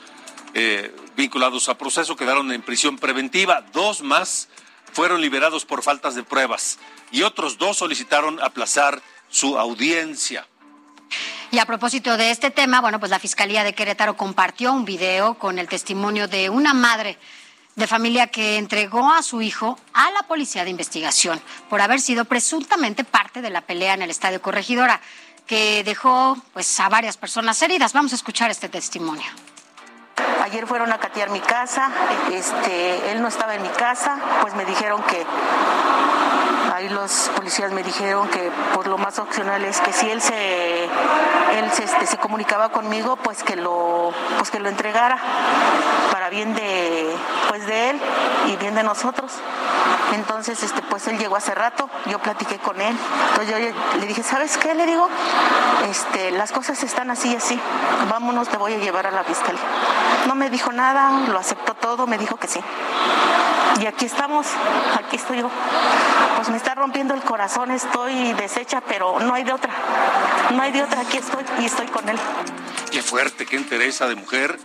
[0.55, 3.63] eh, vinculados a proceso, quedaron en prisión preventiva.
[3.73, 4.49] Dos más
[4.93, 6.79] fueron liberados por faltas de pruebas
[7.11, 10.47] y otros dos solicitaron aplazar su audiencia.
[11.51, 15.35] Y a propósito de este tema, bueno, pues la Fiscalía de Querétaro compartió un video
[15.35, 17.19] con el testimonio de una madre
[17.77, 22.25] de familia que entregó a su hijo a la policía de investigación por haber sido
[22.25, 25.01] presuntamente parte de la pelea en el Estadio Corregidora,
[25.47, 27.93] que dejó pues a varias personas heridas.
[27.93, 29.27] Vamos a escuchar este testimonio.
[30.45, 31.91] Ayer fueron a catear mi casa,
[32.31, 35.25] este, él no estaba en mi casa, pues me dijeron que
[36.75, 40.85] ahí los policías me dijeron que pues lo más opcional es que si él se
[40.85, 45.17] él se, este, comunicaba conmigo, pues que lo pues que lo entregara
[46.13, 47.17] para bien de
[47.49, 48.01] pues de él
[48.49, 49.33] y bien de nosotros.
[50.15, 52.97] Entonces, este, pues él llegó hace rato, yo platiqué con él.
[53.31, 54.75] Entonces yo le dije, ¿sabes qué?
[54.75, 55.09] Le digo,
[55.89, 57.61] este, las cosas están así y así.
[58.11, 59.63] Vámonos, te voy a llevar a la fiscalía.
[60.27, 62.61] No me dijo nada, lo aceptó todo, me dijo que sí.
[63.81, 64.47] Y aquí estamos,
[64.97, 65.51] aquí estoy yo.
[66.37, 69.73] Pues me está rompiendo el corazón, estoy deshecha, pero no hay de otra.
[70.53, 72.17] No hay de otra, aquí estoy y estoy con él.
[72.93, 74.59] Qué fuerte, qué entereza de mujer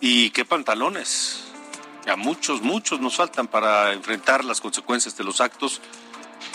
[0.00, 1.39] y qué pantalones.
[2.10, 5.80] A muchos, muchos nos faltan para enfrentar las consecuencias de los actos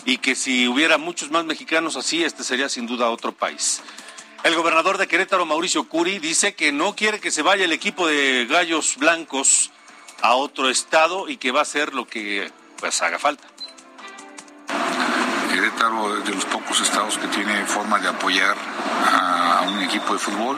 [0.04, 3.82] y que si hubiera muchos más mexicanos así, este sería sin duda otro país.
[4.44, 8.06] El gobernador de Querétaro, Mauricio Curi, dice que no quiere que se vaya el equipo
[8.06, 9.72] de Gallos Blancos
[10.22, 13.48] a otro estado y que va a hacer lo que pues haga falta.
[15.76, 18.56] Querétaro es de los pocos estados que tiene forma de apoyar
[19.12, 20.58] a un equipo de fútbol.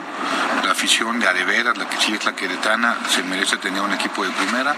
[0.64, 4.24] La afición de Adeveras, la que sí es la queretana, se merece tener un equipo
[4.24, 4.76] de primera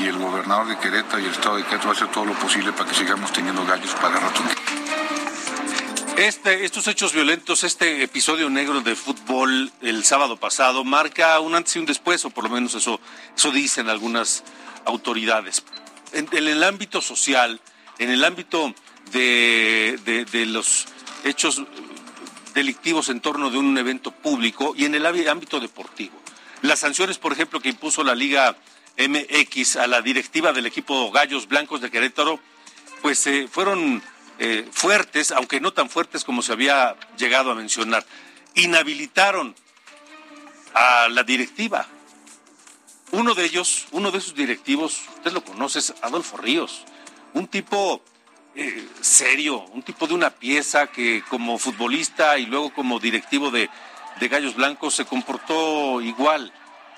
[0.00, 2.32] y el gobernador de Querétaro y el estado de Querétaro va a hacer todo lo
[2.34, 4.40] posible para que sigamos teniendo gallos para rato.
[6.16, 11.76] Este, estos hechos violentos, este episodio negro de fútbol el sábado pasado, marca un antes
[11.76, 13.00] y un después, o por lo menos eso,
[13.36, 14.44] eso dicen algunas
[14.86, 15.62] autoridades.
[16.12, 17.60] En, en el ámbito social,
[17.98, 18.74] en el ámbito
[19.12, 20.86] de, los
[21.24, 21.62] hechos
[22.54, 26.14] delictivos en torno de un evento público y en el ámbito deportivo.
[26.62, 28.56] Las sanciones, por ejemplo, que impuso la Liga
[28.96, 32.40] MX a la directiva del equipo Gallos Blancos de Querétaro,
[33.02, 34.02] pues eh, fueron
[34.38, 38.04] eh, fuertes, aunque no tan fuertes como se había llegado a mencionar.
[38.54, 39.54] Inhabilitaron
[40.74, 41.86] a la directiva.
[43.12, 46.84] Uno de ellos, uno de sus directivos, usted lo conoce, es Adolfo Ríos,
[47.32, 48.02] un tipo
[49.00, 53.68] serio, un tipo de una pieza que como futbolista y luego como directivo de,
[54.20, 56.52] de Gallos Blancos se comportó igual.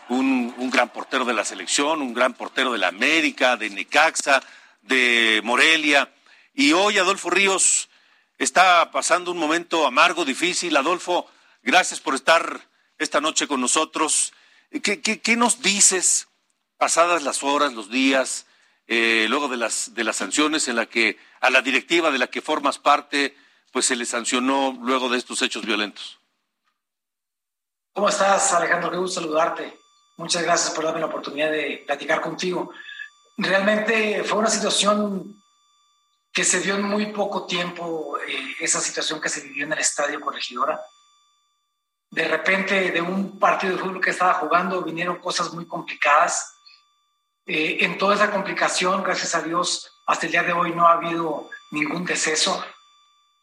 [0.08, 4.40] Un, gran portero de la selección, un gran portero de la América, de Necaxa,
[4.82, 6.12] de Morelia.
[6.54, 7.88] Y hoy Adolfo Ríos
[8.38, 10.76] está pasando un momento amargo, difícil.
[10.76, 11.26] Adolfo,
[11.62, 14.32] gracias por estar esta noche con nosotros.
[14.82, 16.28] ¿Qué, qué, qué nos dices
[16.76, 18.45] pasadas las horas, los días,
[18.86, 22.28] eh, luego de las, de las sanciones en la que a la directiva de la
[22.28, 23.36] que formas parte,
[23.72, 26.18] pues se le sancionó luego de estos hechos violentos?
[27.92, 28.90] ¿Cómo estás, Alejandro?
[28.90, 29.78] Qué gusto saludarte.
[30.16, 32.70] Muchas gracias por darme la oportunidad de platicar contigo.
[33.36, 35.42] Realmente fue una situación
[36.32, 39.78] que se dio en muy poco tiempo, eh, esa situación que se vivió en el
[39.78, 40.80] Estadio Corregidora.
[42.10, 46.55] De repente, de un partido de fútbol que estaba jugando, vinieron cosas muy complicadas.
[47.46, 50.94] Eh, en toda esa complicación, gracias a Dios, hasta el día de hoy no ha
[50.94, 52.64] habido ningún deceso.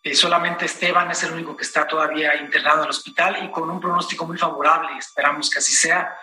[0.03, 3.69] Eh, solamente Esteban es el único que está todavía internado en el hospital y con
[3.69, 4.89] un pronóstico muy favorable.
[4.97, 6.17] Esperamos que así sea.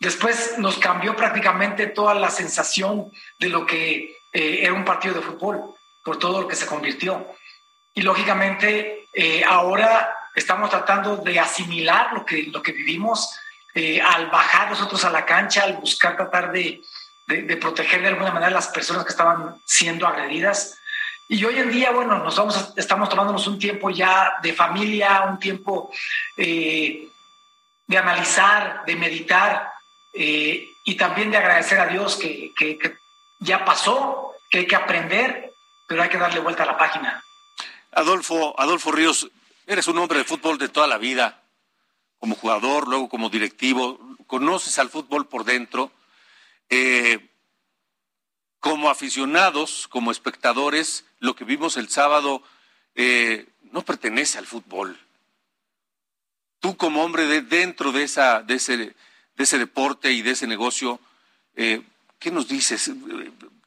[0.00, 5.22] Después nos cambió prácticamente toda la sensación de lo que eh, era un partido de
[5.22, 7.24] fútbol, por todo lo que se convirtió.
[7.94, 13.38] Y lógicamente eh, ahora estamos tratando de asimilar lo que, lo que vivimos
[14.04, 16.80] al bajar nosotros a la cancha, al buscar tratar de,
[17.26, 20.78] de, proteger de alguna manera a las personas que estaban siendo agredidas.
[21.28, 25.38] Y hoy en día, bueno, nos vamos, estamos tomándonos un tiempo ya de familia, un
[25.38, 25.90] tiempo
[26.36, 27.08] eh,
[27.86, 29.72] de analizar, de meditar
[30.12, 32.96] eh, y también de agradecer a Dios que, que, que,
[33.40, 35.50] ya pasó, que hay que aprender,
[35.88, 37.22] pero hay que darle vuelta a la página.
[37.92, 39.30] Adolfo, Adolfo Ríos,
[39.66, 41.42] eres un hombre de fútbol de toda la vida,
[42.18, 45.90] como jugador, luego como directivo, conoces al fútbol por dentro.
[46.70, 47.28] Eh,
[48.60, 52.42] como aficionados, como espectadores, lo que vimos el sábado
[52.94, 54.98] eh, no pertenece al fútbol.
[56.60, 58.94] Tú como hombre de dentro de, ese, de
[59.36, 60.98] ese deporte y de ese negocio,
[61.56, 61.82] eh,
[62.18, 62.90] ¿qué nos dices?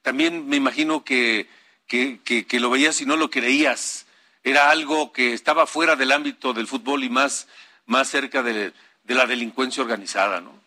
[0.02, 1.48] También me imagino que,
[1.86, 4.08] que, lo veías y no lo creías.
[4.44, 7.48] Era algo que estaba fuera del ámbito del fútbol y más,
[7.86, 8.74] más cerca de
[9.06, 10.67] la delincuencia organizada, ¿no?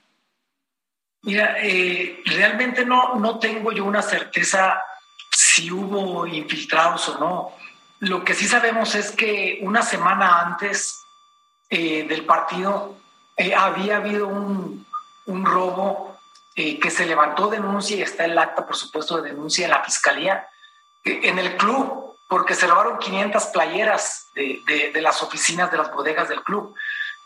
[1.22, 4.82] Mira, eh, realmente no, no tengo yo una certeza
[5.30, 7.52] si hubo infiltrados o no.
[8.00, 11.02] Lo que sí sabemos es que una semana antes
[11.68, 12.96] eh, del partido
[13.36, 14.86] eh, había habido un,
[15.26, 16.08] un robo
[16.54, 20.46] que se levantó denuncia y está el acta, por supuesto, de denuncia en la fiscalía,
[21.04, 25.90] en el club, porque se robaron 500 playeras de, de, de, las oficinas de las
[25.90, 26.74] bodegas del club.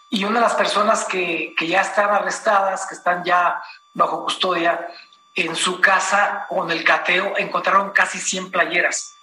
[0.09, 3.61] Y una de las personas que, que ya están arrestadas, que están ya
[3.95, 4.87] bajo custodia,
[5.35, 9.15] en su casa o en el cateo encontraron casi 100 playeras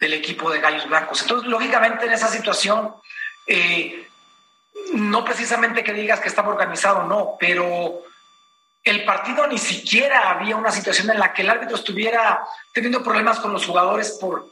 [0.00, 1.22] del equipo de Gallos Blancos.
[1.22, 2.94] Entonces, lógicamente, en esa situación,
[3.46, 4.08] eh,
[4.94, 8.02] no precisamente que digas que estaba organizado, no, pero
[8.82, 13.38] el partido ni siquiera había una situación en la que el árbitro estuviera teniendo problemas
[13.38, 14.48] con los jugadores por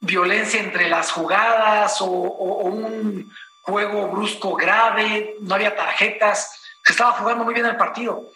[0.00, 7.12] violencia entre las jugadas o, o un juego brusco grave, no había tarjetas, se estaba
[7.12, 8.30] jugando muy bien el partido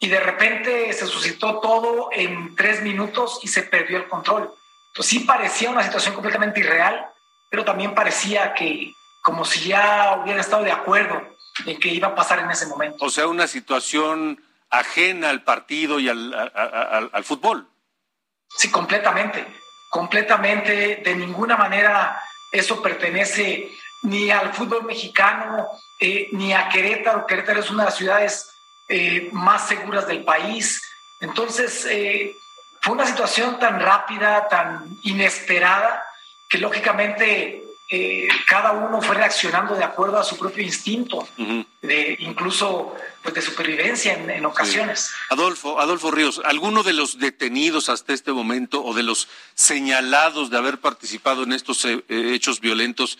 [0.00, 4.52] y de repente se suscitó todo en tres minutos y se perdió el control.
[4.88, 7.06] Entonces sí parecía una situación completamente irreal,
[7.50, 11.22] pero también parecía que como si ya hubieran estado de acuerdo
[11.66, 13.04] en que iba a pasar en ese momento.
[13.04, 17.68] O sea, una situación ajena al partido y al, al, al fútbol.
[18.56, 19.46] Sí, completamente,
[19.90, 23.70] completamente, de ninguna manera eso pertenece
[24.02, 25.68] ni al fútbol mexicano,
[26.00, 27.26] eh, ni a Querétaro.
[27.26, 28.50] Querétaro es una de las ciudades
[28.90, 30.82] eh, más seguras del país.
[31.20, 32.34] Entonces, eh,
[32.80, 36.02] fue una situación tan rápida, tan inesperada,
[36.48, 41.66] que lógicamente eh, cada uno fue reaccionando de acuerdo a su propio instinto, uh -huh.
[41.82, 45.06] de, incluso pues, de supervivencia en, en ocasiones.
[45.06, 45.14] Sí.
[45.30, 50.58] Adolfo, Adolfo Ríos, ¿alguno de los detenidos hasta este momento o de los señalados de
[50.58, 53.18] haber participado en estos eh, hechos violentos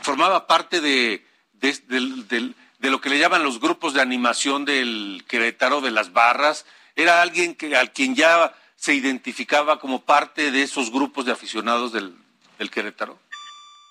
[0.00, 5.80] formaba parte de, de, de lo que le llaman los grupos de animación del Querétaro,
[5.80, 6.66] de las barras.
[6.96, 11.92] Era alguien que, al quien ya se identificaba como parte de esos grupos de aficionados
[11.92, 12.12] del,
[12.58, 13.16] del Querétaro.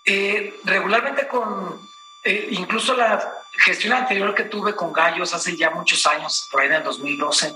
[0.06, 1.80] Eh, regularmente con,
[2.25, 6.67] eh, incluso la gestión anterior que tuve con Gallos hace ya muchos años, por ahí
[6.67, 7.56] en el 2012,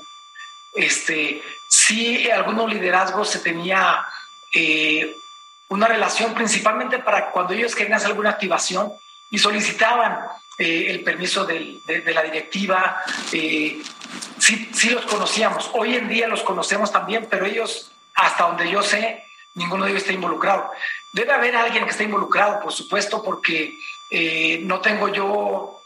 [0.76, 4.06] este, sí algunos liderazgos se tenía
[4.54, 5.14] eh,
[5.68, 8.94] una relación principalmente para cuando ellos querían hacer alguna activación
[9.32, 10.18] y solicitaban
[10.58, 13.02] eh, el permiso del, de, de, la directiva.
[13.32, 13.82] Eh,
[14.38, 15.70] sí, sí los conocíamos.
[15.74, 19.24] Hoy en día los conocemos también, pero ellos, hasta donde yo sé,
[19.56, 20.72] ninguno de ellos está involucrado.
[21.14, 23.78] Debe haber alguien que esté involucrado, por supuesto, porque
[24.10, 25.82] eh, no tengo yo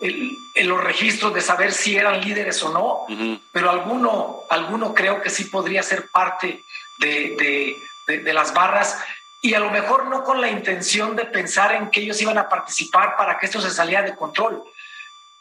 [0.00, 3.06] en los registros de saber si eran líderes o no,
[3.52, 6.62] pero alguno, alguno creo que sí podría ser parte
[6.98, 8.98] de, de, las barras
[9.44, 12.48] y a lo mejor no con la intención de pensar en que ellos iban a
[12.48, 14.64] participar para que esto se saliera de control.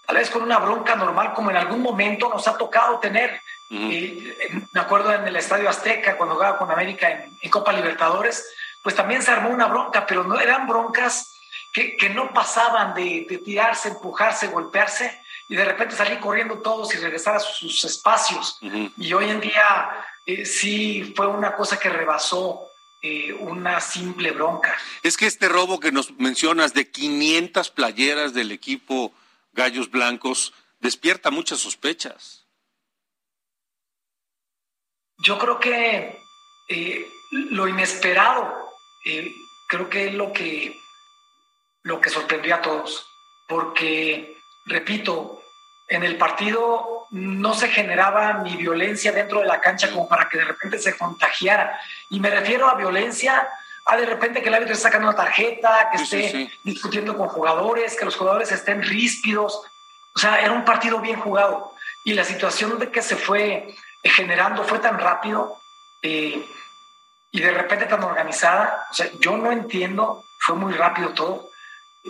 [0.06, 3.39] Tal vez con una bronca normal como en algún momento nos ha tocado tener.
[3.70, 8.45] me acuerdo en el Estadio Azteca cuando jugaba con América en, en Copa Libertadores,
[8.84, 11.34] pues también se armó una bronca, pero no eran broncas
[11.72, 17.38] que, no pasaban de, tirarse, empujarse, golpearse y de repente salir corriendo todos y regresar
[17.38, 18.60] a sus, espacios.
[18.97, 19.91] Y hoy en día
[20.26, 22.70] eh, sí fue una cosa que rebasó
[23.04, 24.76] eh, una simple bronca.
[25.04, 29.14] Es que este robo que nos mencionas de 500 playeras del equipo
[29.51, 32.47] Gallos Blancos despierta muchas sospechas.
[35.20, 36.18] Yo creo que
[36.70, 38.72] eh, lo inesperado,
[39.70, 40.76] creo que es lo que
[41.84, 43.06] lo que sorprendió a todos,
[43.47, 45.43] porque, repito,
[45.88, 50.38] en el partido no se generaba ni violencia dentro de la cancha como para que
[50.38, 51.80] de repente se contagiara.
[52.10, 53.48] Y me refiero a violencia
[53.86, 57.98] a de repente que el árbitro esté sacando una tarjeta, que esté discutiendo con jugadores,
[57.98, 59.62] que los jugadores estén ríspidos.
[60.16, 61.74] O sea, era un partido bien jugado.
[62.06, 65.58] Y la situación de que se fue generando fue tan rápido
[66.02, 66.46] eh,
[67.32, 68.88] y de repente tan organizada.
[68.90, 71.53] O sea, yo no entiendo, fue muy rápido todo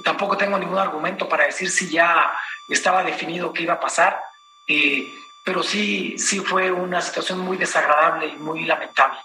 [0.01, 2.33] tampoco tengo ningún argumento para decir si ya
[2.69, 4.19] estaba definido qué iba a pasar,
[4.67, 5.07] eh,
[5.45, 9.19] pero sí, sí fue una situación muy desagradable y muy lamentable.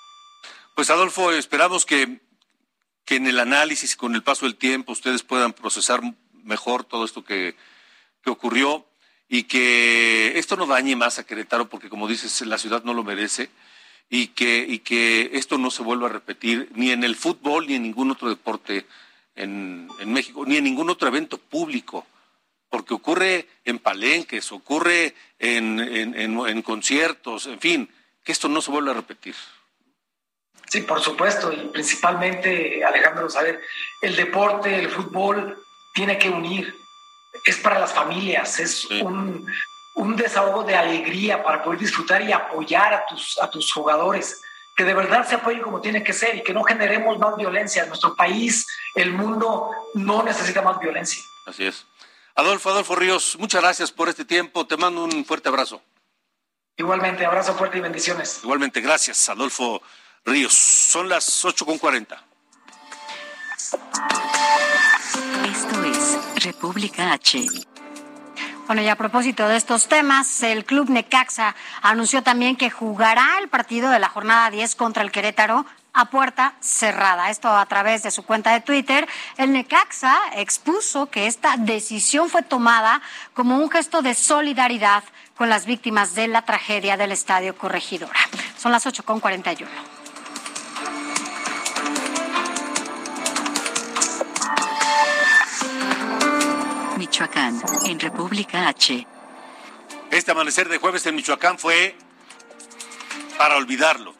[0.74, 2.20] Pues Adolfo, esperamos que,
[3.04, 6.00] que en el análisis y con el paso del tiempo ustedes puedan procesar
[6.44, 7.56] mejor todo esto que,
[8.22, 8.86] que ocurrió
[9.28, 13.04] y que esto no dañe más a Querétaro porque como dices, la ciudad no lo
[13.04, 13.50] merece
[14.08, 17.74] y que, y que esto no se vuelva a repetir ni en el fútbol ni
[17.74, 18.86] en ningún otro deporte
[19.38, 22.06] en, México, ni en ningún otro evento público,
[22.68, 27.90] porque ocurre en palenques, ocurre en, en, conciertos, en fin,
[28.24, 29.34] que esto no se vuelva a repetir.
[30.66, 33.62] Sí, por supuesto, y principalmente, Alejandro, saber,
[34.02, 35.62] el deporte, el fútbol,
[35.94, 36.74] tiene que unir,
[37.44, 39.46] es para las familias, es un,
[39.94, 44.42] un, desahogo de alegría para poder disfrutar y apoyar a tus, a tus jugadores
[44.78, 47.84] que de verdad se apoyen como tiene que ser y que no generemos más violencia.
[47.86, 48.64] Nuestro país,
[48.94, 51.20] el mundo, no necesita más violencia.
[51.46, 51.84] Así es.
[52.36, 54.68] Adolfo, Adolfo Ríos, muchas gracias por este tiempo.
[54.68, 55.82] Te mando un fuerte abrazo.
[56.76, 58.38] Igualmente, abrazo fuerte y bendiciones.
[58.44, 59.82] Igualmente, gracias, Adolfo
[60.24, 60.54] Ríos.
[60.54, 62.16] Son las 8.40.
[65.50, 67.44] Esto es República H.
[68.68, 73.48] Bueno, y a propósito de estos temas, el club Necaxa anunció también que jugará el
[73.48, 75.64] partido de la jornada 10 contra el Querétaro
[75.94, 77.30] a puerta cerrada.
[77.30, 79.08] Esto a través de su cuenta de Twitter.
[79.38, 83.00] El Necaxa expuso que esta decisión fue tomada
[83.32, 85.02] como un gesto de solidaridad
[85.34, 88.20] con las víctimas de la tragedia del Estadio Corregidora.
[88.58, 89.97] Son las 8.41.
[97.08, 99.06] Michoacán, en República H.
[100.10, 101.96] Este amanecer de jueves en Michoacán fue
[103.38, 104.14] para olvidarlo.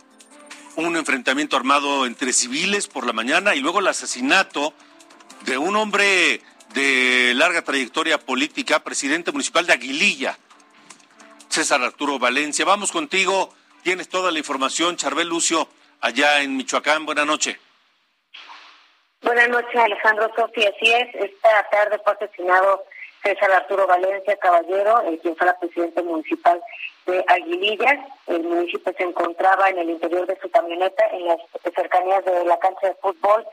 [0.74, 4.72] Un enfrentamiento armado entre civiles por la mañana y luego el asesinato
[5.44, 6.40] de un hombre
[6.72, 10.38] de larga trayectoria política, presidente municipal de Aguililla,
[11.50, 12.64] César Arturo Valencia.
[12.64, 15.68] Vamos contigo, tienes toda la información, Charbel Lucio,
[16.00, 17.04] allá en Michoacán.
[17.04, 17.58] Buenas noches.
[19.22, 20.70] Buenas noches, Alejandro Sofía.
[20.70, 22.84] Así es, esta tarde fue asesinado
[23.22, 26.62] César Arturo Valencia Caballero, el quien fue la presidenta municipal
[27.04, 27.98] de Aguilillas.
[28.28, 31.38] El municipio se encontraba en el interior de su camioneta, en las
[31.74, 33.44] cercanías de la cancha de fútbol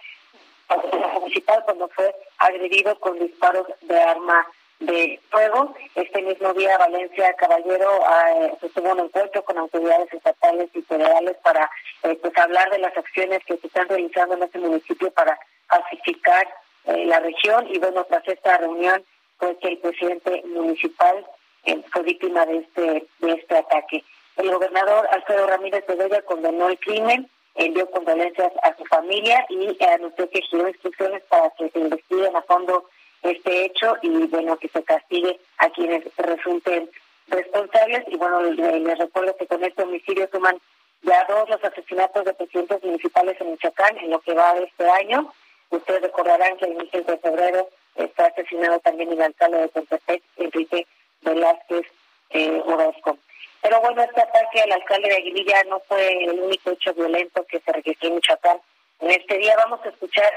[1.19, 4.45] municipal, cuando fue agredido con disparos de arma
[4.79, 5.73] de fuego.
[5.95, 8.03] Este mismo día Valencia Caballero
[8.35, 11.69] eh, tuvo un encuentro con autoridades estatales y federales para
[12.03, 16.47] eh, pues hablar de las acciones que se están realizando en este municipio para pacificar
[16.85, 19.03] eh, la región y bueno, tras esta reunión,
[19.39, 21.25] pues que el presidente municipal
[21.65, 24.03] eh, fue víctima de este, de este ataque.
[24.37, 30.29] El gobernador Alfredo Ramírez Bedoya condenó el crimen, envió condolencias a su familia y anunció
[30.29, 32.85] que giró instrucciones para que se investiguen a fondo
[33.25, 36.89] este hecho y bueno, que se castigue a quienes resulten
[37.27, 38.03] responsables.
[38.07, 40.59] Y bueno, les recuerdo que con este homicidio suman
[41.01, 44.89] ya dos los asesinatos de presidentes municipales en Michoacán en lo que va de este
[44.89, 45.31] año.
[45.69, 50.87] Ustedes recordarán que el inicio de febrero está asesinado también el alcalde de Contepec, Enrique
[51.21, 51.85] Velázquez
[52.31, 53.17] eh, Orozco.
[53.61, 57.59] Pero bueno, este ataque al alcalde de Aguililla no fue el único hecho violento que
[57.59, 58.57] se registró en Michoacán.
[58.99, 60.31] En este día vamos a escuchar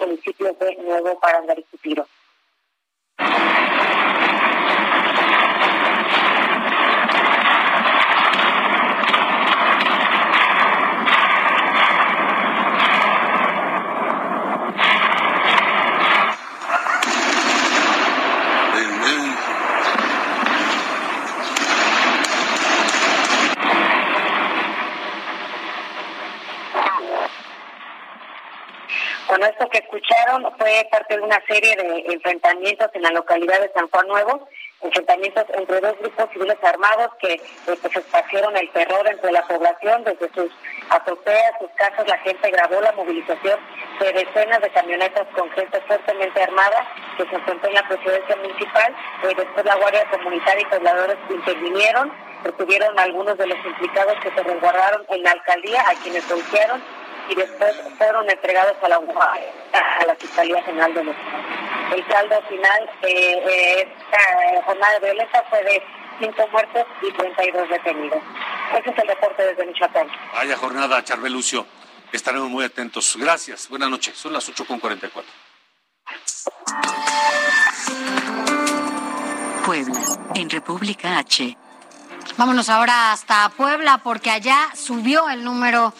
[0.00, 2.04] el municipio de Nuevo Parangaricutiro.
[2.04, 2.19] Bueno,
[29.60, 33.88] esto que escucharon fue parte de una serie de enfrentamientos en la localidad de San
[33.90, 34.48] Juan Nuevo,
[34.80, 40.02] enfrentamientos entre dos grupos civiles armados que eh, pues, esparcieron el terror entre la población
[40.04, 40.50] desde sus
[40.88, 43.60] azoteas, sus casas, la gente grabó la movilización
[44.00, 46.86] de decenas de camionetas con gente fuertemente armada
[47.18, 52.10] que se enfrentó en la presidencia municipal, y después la Guardia Comunitaria y pobladores intervinieron,
[52.44, 56.82] retuvieron algunos de los implicados que se resguardaron en la alcaldía, a quienes golpearon
[57.30, 61.16] y después fueron entregados a la, a la Fiscalía General de Estado.
[61.94, 65.82] El saldo final de esta jornada de violencia fue de
[66.20, 68.22] 5 muertos y 32 detenidos.
[68.78, 70.06] Ese es el reporte desde Michoacán.
[70.34, 71.66] Vaya jornada, Charbel Lucio.
[72.12, 73.16] Estaremos muy atentos.
[73.18, 73.68] Gracias.
[73.68, 74.16] Buenas noches.
[74.16, 75.24] Son las 8.44.
[79.64, 80.00] Puebla,
[80.34, 81.56] en República H.
[82.36, 85.92] Vámonos ahora hasta Puebla porque allá subió el número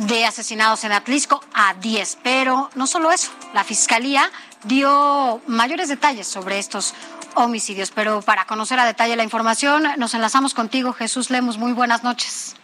[0.00, 2.18] de asesinados en Atlisco a 10.
[2.22, 4.30] Pero no solo eso, la Fiscalía
[4.64, 6.94] dio mayores detalles sobre estos
[7.34, 7.90] homicidios.
[7.90, 11.58] Pero para conocer a detalle la información, nos enlazamos contigo, Jesús Lemus.
[11.58, 12.56] Muy buenas noches.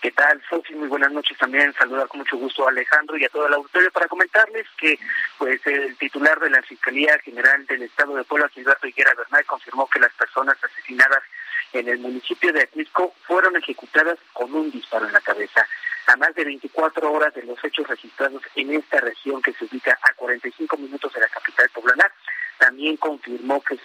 [0.00, 0.74] ¿Qué tal, Sofi?
[0.74, 1.72] Muy buenas noches también.
[1.74, 4.98] Saludar con mucho gusto a Alejandro y a todo el auditorio para comentarles que
[5.38, 9.88] pues el titular de la Fiscalía General del Estado de Puebla, Gilberto Higuera Bernal, confirmó
[9.88, 11.22] que las personas asesinadas
[11.72, 15.66] en el municipio de Atlisco fueron ejecutadas con un disparo en la cabeza
[16.06, 19.98] a más de 24 horas de los hechos registrados en esta región que se ubica
[20.02, 22.10] a 45 minutos de la capital poblana.
[22.58, 23.78] También confirmó que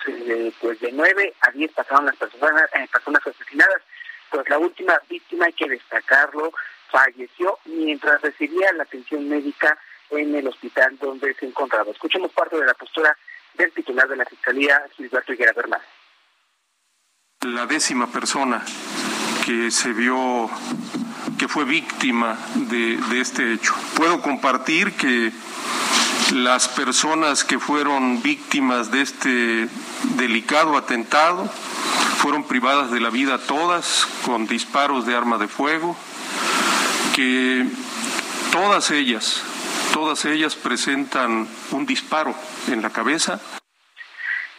[0.59, 3.81] pues de 9 a 10 pasaron las personas, eh, personas asesinadas.
[4.29, 6.51] Pues la última víctima, hay que destacarlo,
[6.89, 9.77] falleció mientras recibía la atención médica
[10.09, 11.91] en el hospital donde se encontraba.
[11.91, 13.15] Escuchemos parte de la postura
[13.53, 15.81] del titular de la Fiscalía, Gilberto Higuera Bernal.
[17.45, 18.65] La décima persona
[19.45, 20.49] que se vio
[21.38, 23.75] que fue víctima de, este hecho.
[23.95, 25.31] Puedo compartir que
[26.33, 29.69] las personas que fueron víctimas de este
[30.15, 31.45] delicado atentado
[32.17, 35.95] fueron privadas de la vida todas con disparos de arma de fuego,
[37.15, 37.67] que
[38.51, 39.43] todas ellas,
[39.93, 42.33] todas ellas presentan un disparo
[42.67, 43.39] en la cabeza.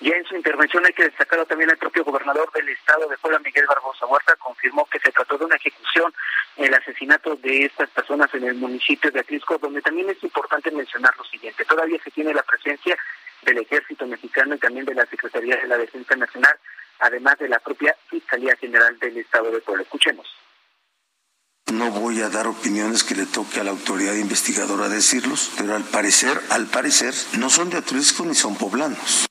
[0.00, 3.40] Ya en su intervención hay que destacarlo también el propio gobernador del estado de Puebla,
[3.40, 6.12] Miguel Barbosa Huerta, confirmó que se trató de una ejecución
[6.56, 11.16] el asesinato de estas personas en el municipio de Atlisco, donde también es importante mencionar
[11.16, 11.64] lo siguiente.
[11.64, 12.96] Todavía se tiene la presencia
[13.42, 16.56] del Ejército Mexicano y también de la Secretaría de la Defensa Nacional,
[17.00, 19.82] además de la propia Fiscalía General del Estado de Puebla.
[19.82, 20.26] Escuchemos.
[21.72, 25.84] No voy a dar opiniones que le toque a la autoridad investigadora decirlos, pero al
[25.84, 29.27] parecer, al parecer, no son de Atlisco ni son poblanos.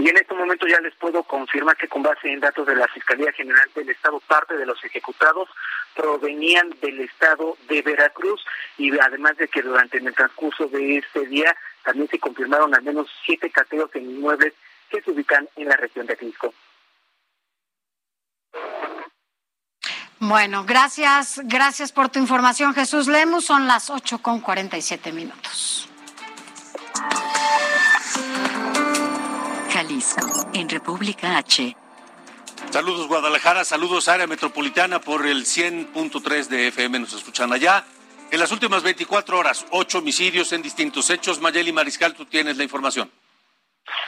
[0.00, 2.88] Y en este momento ya les puedo confirmar que con base en datos de la
[2.88, 5.46] Fiscalía General del Estado, parte de los ejecutados
[5.94, 8.42] provenían del estado de Veracruz
[8.78, 13.08] y además de que durante el transcurso de este día también se confirmaron al menos
[13.26, 14.54] siete cateos en inmuebles
[14.88, 16.54] que se ubican en la región de Atlisco.
[20.18, 23.44] Bueno, gracias, gracias por tu información, Jesús Lemus.
[23.44, 25.90] Son las 8 con 47 minutos.
[29.80, 31.74] Jalisco, en República H.
[32.70, 37.86] Saludos Guadalajara, saludos área metropolitana por el 100.3 de FM, nos escuchan allá.
[38.30, 41.40] En las últimas 24 horas, ocho homicidios en distintos hechos.
[41.40, 43.10] Mayeli Mariscal, tú tienes la información.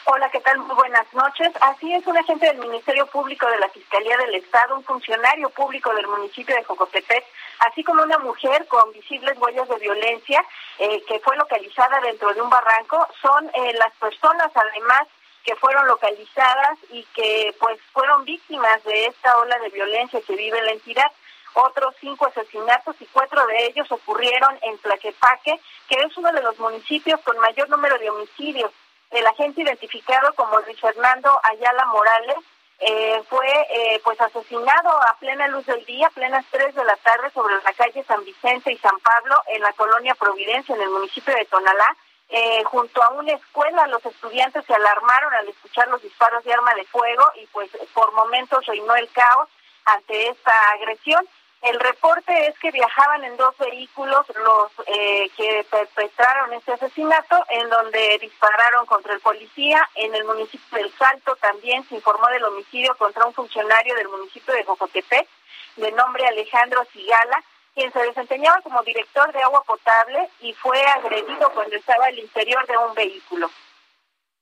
[0.05, 0.59] Hola, ¿qué tal?
[0.59, 1.51] Muy buenas noches.
[1.63, 5.95] Así es, un agente del Ministerio Público de la Fiscalía del Estado, un funcionario público
[5.95, 7.25] del municipio de Jocotepec,
[7.61, 10.45] así como una mujer con visibles huellas de violencia
[10.79, 15.09] eh, que fue localizada dentro de un barranco, son eh, las personas, además,
[15.45, 20.63] que fueron localizadas y que pues fueron víctimas de esta ola de violencia que vive
[20.63, 21.11] la entidad.
[21.55, 26.59] Otros cinco asesinatos y cuatro de ellos ocurrieron en Tlaquepaque, que es uno de los
[26.59, 28.71] municipios con mayor número de homicidios.
[29.11, 32.39] El agente identificado como Luis Fernando Ayala Morales
[32.79, 37.31] eh, fue eh, pues asesinado a plena luz del día, plenas tres de la tarde
[37.31, 41.35] sobre la calle San Vicente y San Pablo en la colonia Providencia en el municipio
[41.35, 41.97] de Tonalá
[42.35, 46.75] eh, junto a una escuela los estudiantes se alarmaron al escuchar los disparos de arma
[46.75, 49.51] de fuego y pues por momentos reinó el caos
[49.85, 51.29] ante esta agresión.
[51.61, 57.69] El reporte es que viajaban en dos vehículos los eh, que perpetraron este asesinato, en
[57.69, 59.87] donde dispararon contra el policía.
[59.95, 64.55] En el municipio del Salto también se informó del homicidio contra un funcionario del municipio
[64.55, 65.29] de Jocotepec,
[65.77, 67.45] de nombre Alejandro Sigala,
[67.75, 72.67] quien se desempeñaba como director de agua potable y fue agredido cuando estaba al interior
[72.67, 73.51] de un vehículo.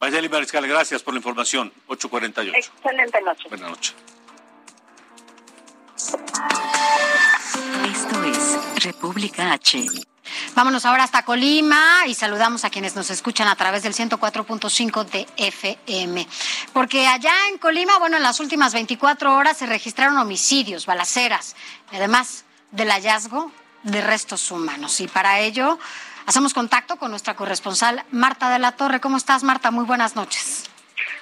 [0.01, 1.73] Mayeli Mariscal, gracias por la información.
[1.87, 2.57] 848.
[2.57, 3.49] Excelente noche.
[3.49, 3.95] Buenas noches.
[7.85, 9.85] Esto es República H.
[10.55, 15.27] Vámonos ahora hasta Colima y saludamos a quienes nos escuchan a través del 104.5 de
[15.37, 16.27] FM.
[16.73, 21.57] Porque allá en Colima, bueno, en las últimas 24 horas se registraron homicidios, balaceras,
[21.93, 23.53] además del hallazgo
[23.83, 25.01] de restos humanos.
[25.01, 25.79] Y para ello
[26.27, 29.01] hacemos contacto con nuestra corresponsal Marta de la Torre.
[29.01, 29.71] ¿Cómo estás, Marta?
[29.71, 30.65] Muy buenas noches.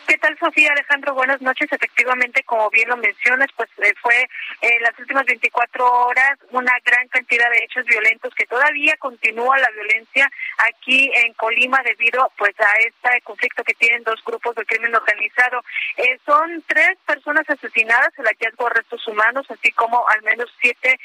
[0.09, 1.13] ¿Qué tal, Sofía Alejandro?
[1.13, 1.71] Buenas noches.
[1.71, 4.27] Efectivamente, como bien lo mencionas, pues eh, fue
[4.63, 9.69] eh, las últimas 24 horas una gran cantidad de hechos violentos que todavía continúa la
[9.69, 10.31] violencia
[10.67, 15.63] aquí en Colima debido pues a este conflicto que tienen dos grupos de crimen organizado.
[15.99, 20.99] Eh, son tres personas asesinadas, el hallazgo de restos humanos, así como al menos siete,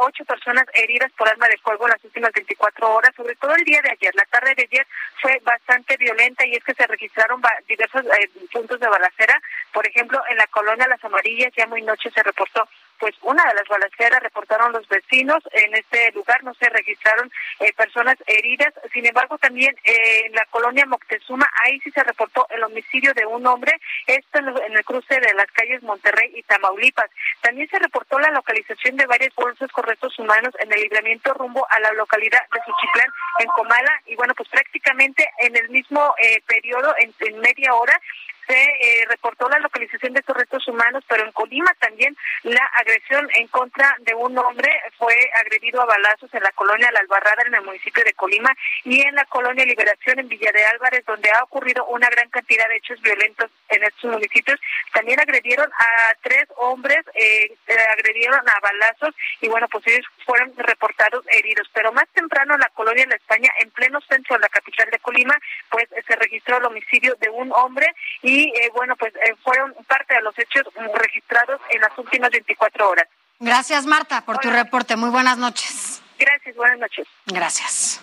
[0.00, 3.62] ocho personas heridas por arma de fuego en las últimas 24 horas, sobre todo el
[3.62, 4.12] día de ayer.
[4.16, 4.86] La tarde de ayer
[5.22, 8.04] fue bastante violenta y es que se registraron diversos
[8.48, 9.40] puntos de balacera.
[9.72, 12.68] Por ejemplo, en la colonia Las Amarillas ya muy noche se reportó
[12.98, 15.42] pues una de las balaceras reportaron los vecinos.
[15.52, 17.30] En este lugar no se registraron
[17.60, 18.74] eh, personas heridas.
[18.92, 23.26] Sin embargo, también eh, en la colonia Moctezuma, ahí sí se reportó el homicidio de
[23.26, 23.72] un hombre,
[24.06, 27.10] esto en, el cruce de las calles Monterrey y Tamaulipas.
[27.40, 31.66] También se reportó la localización de varias bolsas con restos humanos en el libramiento rumbo
[31.70, 34.02] a la localidad de Suchitlán, en Comala.
[34.06, 38.00] Y bueno, pues prácticamente en el mismo eh, periodo, en, en media hora,
[38.48, 43.28] se eh, reportó la localización de estos restos humanos, pero en Colima también la agresión
[43.34, 47.54] en contra de un hombre fue agredido a balazos en la colonia La Albarrada en
[47.54, 48.50] el municipio de Colima
[48.84, 52.66] y en la colonia Liberación en Villa de Álvarez, donde ha ocurrido una gran cantidad
[52.68, 54.58] de hechos violentos en estos municipios.
[54.94, 60.54] También agredieron a tres hombres, eh, eh, agredieron a balazos y bueno, pues ellos fueron
[60.56, 61.68] reportados heridos.
[61.74, 64.98] Pero más temprano en la colonia La España, en pleno centro de la capital de
[65.00, 65.36] Colima,
[65.70, 69.74] pues se registró el homicidio de un hombre y y eh, bueno, pues eh, fueron
[69.88, 70.62] parte de los hechos
[70.94, 73.08] registrados en las últimas 24 horas.
[73.40, 74.94] Gracias, Marta, por tu reporte.
[74.94, 76.00] Muy buenas noches.
[76.18, 77.06] Gracias, buenas noches.
[77.26, 78.00] Gracias.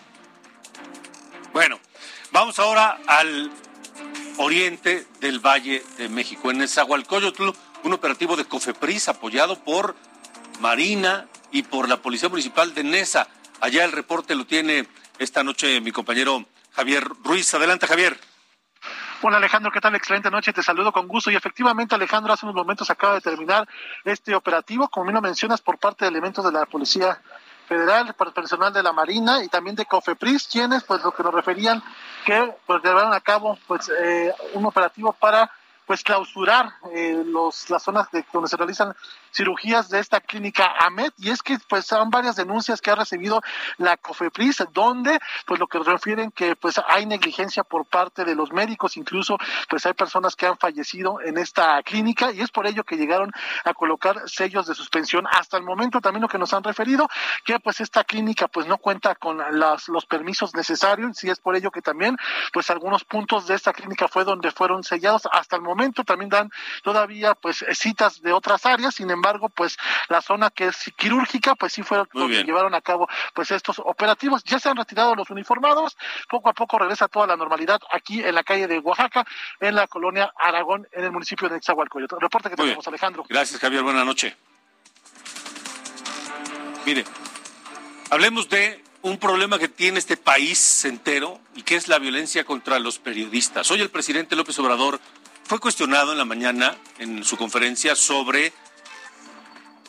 [1.53, 1.79] Bueno,
[2.31, 3.49] vamos ahora al
[4.38, 6.51] oriente del Valle de México.
[6.51, 7.51] En Nezahualcóyotl,
[7.83, 9.95] un operativo de Cofepris apoyado por
[10.59, 13.29] Marina y por la Policía Municipal de Nesa.
[13.61, 14.86] Allá el reporte lo tiene
[15.17, 17.53] esta noche mi compañero Javier Ruiz.
[17.53, 18.19] Adelante, Javier.
[19.28, 19.95] Hola Alejandro, ¿qué tal?
[19.95, 21.32] Excelente noche, te saludo con gusto.
[21.32, 23.67] Y efectivamente, Alejandro, hace unos momentos acaba de terminar
[24.03, 27.19] este operativo, como bien lo mencionas, por parte de elementos de la Policía
[27.67, 31.34] Federal, por personal de la Marina y también de COFEPRIS, quienes, pues, lo que nos
[31.34, 31.82] referían
[32.23, 35.49] que, pues, llevaron a cabo, pues, eh, un operativo para
[35.88, 38.95] pues clausurar eh, los, las zonas de, donde se realizan
[39.36, 43.41] cirugías de esta clínica AMED y es que pues son varias denuncias que ha recibido
[43.77, 48.53] la COFEPRIS donde pues lo que refieren que pues hay negligencia por parte de los
[48.53, 49.38] médicos incluso
[49.69, 53.31] pues hay personas que han fallecido en esta clínica y es por ello que llegaron
[53.65, 55.25] a colocar sellos de suspensión.
[55.29, 57.09] Hasta el momento también lo que nos han referido
[57.43, 61.55] que pues esta clínica pues no cuenta con las, los permisos necesarios y es por
[61.55, 62.17] ello que también
[62.53, 65.27] pues algunos puntos de esta clínica fue donde fueron sellados.
[65.31, 66.51] Hasta el momento también dan
[66.83, 69.78] todavía pues citas de otras áreas sin embargo embargo, pues
[70.09, 73.80] la zona que es quirúrgica, pues sí fueron los que llevaron a cabo pues estos
[73.80, 74.43] operativos.
[74.43, 75.97] Ya se han retirado los uniformados,
[76.30, 79.26] poco a poco regresa toda la normalidad aquí en la calle de Oaxaca,
[79.59, 82.11] en la colonia Aragón, en el municipio de Exahualcoyot.
[82.19, 83.26] Reporte que tenemos, Alejandro.
[83.28, 83.82] Gracias, Javier.
[83.82, 84.36] Buenas noches.
[86.86, 87.03] Mire,
[88.11, 92.78] hablemos de un problema que tiene este país entero y que es la violencia contra
[92.78, 93.69] los periodistas.
[93.71, 94.99] Hoy el presidente López Obrador
[95.43, 98.51] fue cuestionado en la mañana en su conferencia sobre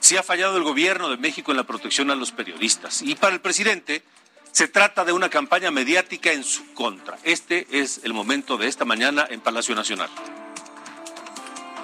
[0.07, 3.03] si ha fallado el gobierno de México en la protección a los periodistas.
[3.03, 4.05] Y para el presidente
[4.53, 7.19] se trata de una campaña mediática en su contra.
[7.25, 10.09] Este es el momento de esta mañana en Palacio Nacional.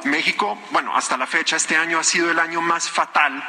[0.05, 3.43] México, bueno, hasta la fecha, este año ha sido el año más fatal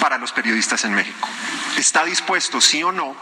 [0.00, 1.28] para los periodistas en México.
[1.76, 3.16] ¿Está dispuesto, sí o no,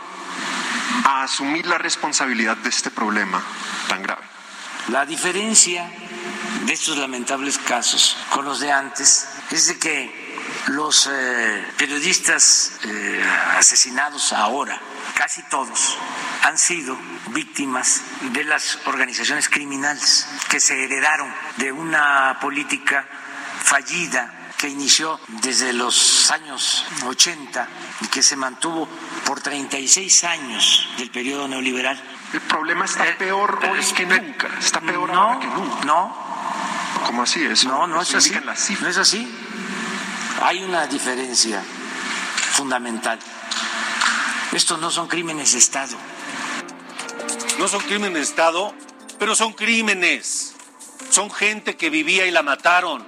[1.07, 3.43] a asumir la responsabilidad de este problema
[3.89, 4.23] tan grave?
[4.89, 5.91] La diferencia
[6.67, 10.26] de estos lamentables casos con los de antes es de que
[10.67, 13.25] los eh, periodistas eh,
[13.57, 14.81] asesinados ahora,
[15.15, 15.97] casi todos,
[16.43, 16.97] han sido
[17.29, 18.03] víctimas
[18.33, 23.07] de las organizaciones criminales que se heredaron de una política
[23.63, 27.69] fallida que inició desde los años 80
[28.01, 28.89] y que se mantuvo
[29.25, 32.01] por 36 años del periodo neoliberal.
[32.33, 34.49] El problema está peor hoy que nunca.
[34.59, 35.85] Está peor no, ahora que nunca.
[35.85, 36.27] No.
[37.05, 37.65] ¿Cómo así es?
[37.65, 38.35] No, no es así.
[38.81, 39.46] No es así.
[40.43, 41.63] Hay una diferencia
[42.53, 43.19] fundamental.
[44.53, 45.97] Estos no son crímenes de Estado.
[47.59, 48.75] No son crímenes de Estado,
[49.19, 50.55] pero son crímenes.
[51.11, 53.07] Son gente que vivía y la mataron.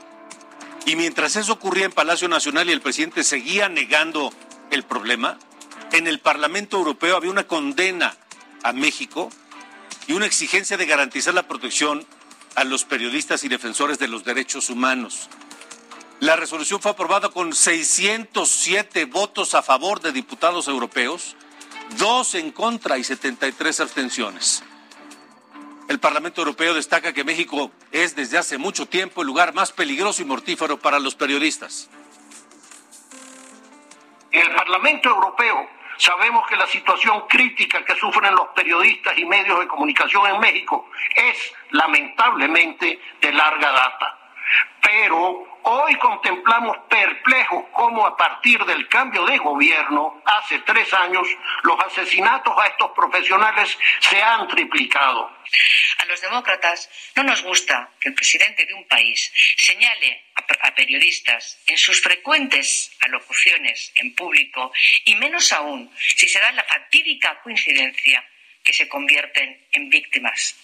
[0.87, 4.33] Y mientras eso ocurría en Palacio Nacional y el presidente seguía negando
[4.71, 5.39] el problema,
[5.93, 8.17] en el Parlamento Europeo había una condena
[8.63, 9.31] a México
[10.07, 12.07] y una exigencia de garantizar la protección
[12.55, 15.29] a los periodistas y defensores de los derechos humanos.
[16.21, 21.37] La resolución fue aprobada con 607 votos a favor de diputados europeos,
[21.97, 24.65] dos en contra y 73 abstenciones.
[25.89, 30.21] El Parlamento Europeo destaca que México es desde hace mucho tiempo el lugar más peligroso
[30.21, 31.89] y mortífero para los periodistas.
[34.33, 39.69] El Parlamento Europeo sabemos que la situación crítica que sufren los periodistas y medios de
[39.69, 44.19] comunicación en México es lamentablemente de larga data.
[44.83, 51.29] Pero hoy contemplamos perplejos cómo a partir del cambio de gobierno, hace tres años,
[51.63, 55.31] los asesinatos a estos profesionales se han triplicado.
[55.99, 61.59] A los demócratas no nos gusta que el presidente de un país señale a, periodistas
[61.67, 64.73] en sus frecuentes alocuciones en público
[65.05, 68.25] y menos aún si se da la fatídica coincidencia
[68.65, 70.55] que se convierten en víctimas.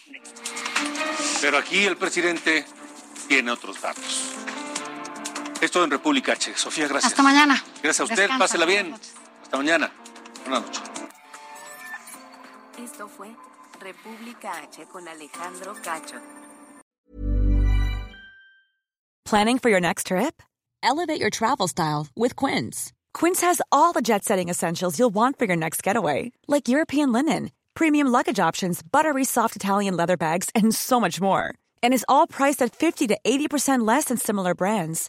[1.41, 2.65] Pero aquí el presidente
[3.29, 4.54] tiene otros datos.
[5.65, 6.53] Esto en República H.
[6.57, 7.13] Sofía, gracias.
[7.13, 7.55] Hasta mañana.
[7.83, 8.95] Gracias a usted, pásela bien.
[9.43, 9.91] Hasta mañana.
[10.45, 10.83] Buenas noches.
[12.79, 13.29] Esto fue
[13.81, 16.21] República H con Alejandro Cacho.
[19.25, 20.43] Planning for your next trip?
[20.83, 22.93] Elevate your travel style with Quince.
[23.15, 27.11] Quince has all the jet setting essentials you'll want for your next getaway, like European
[27.11, 31.55] linen, premium luggage options, buttery soft Italian leather bags, and so much more.
[31.83, 35.09] And is all priced at 50 to 80% less than similar brands.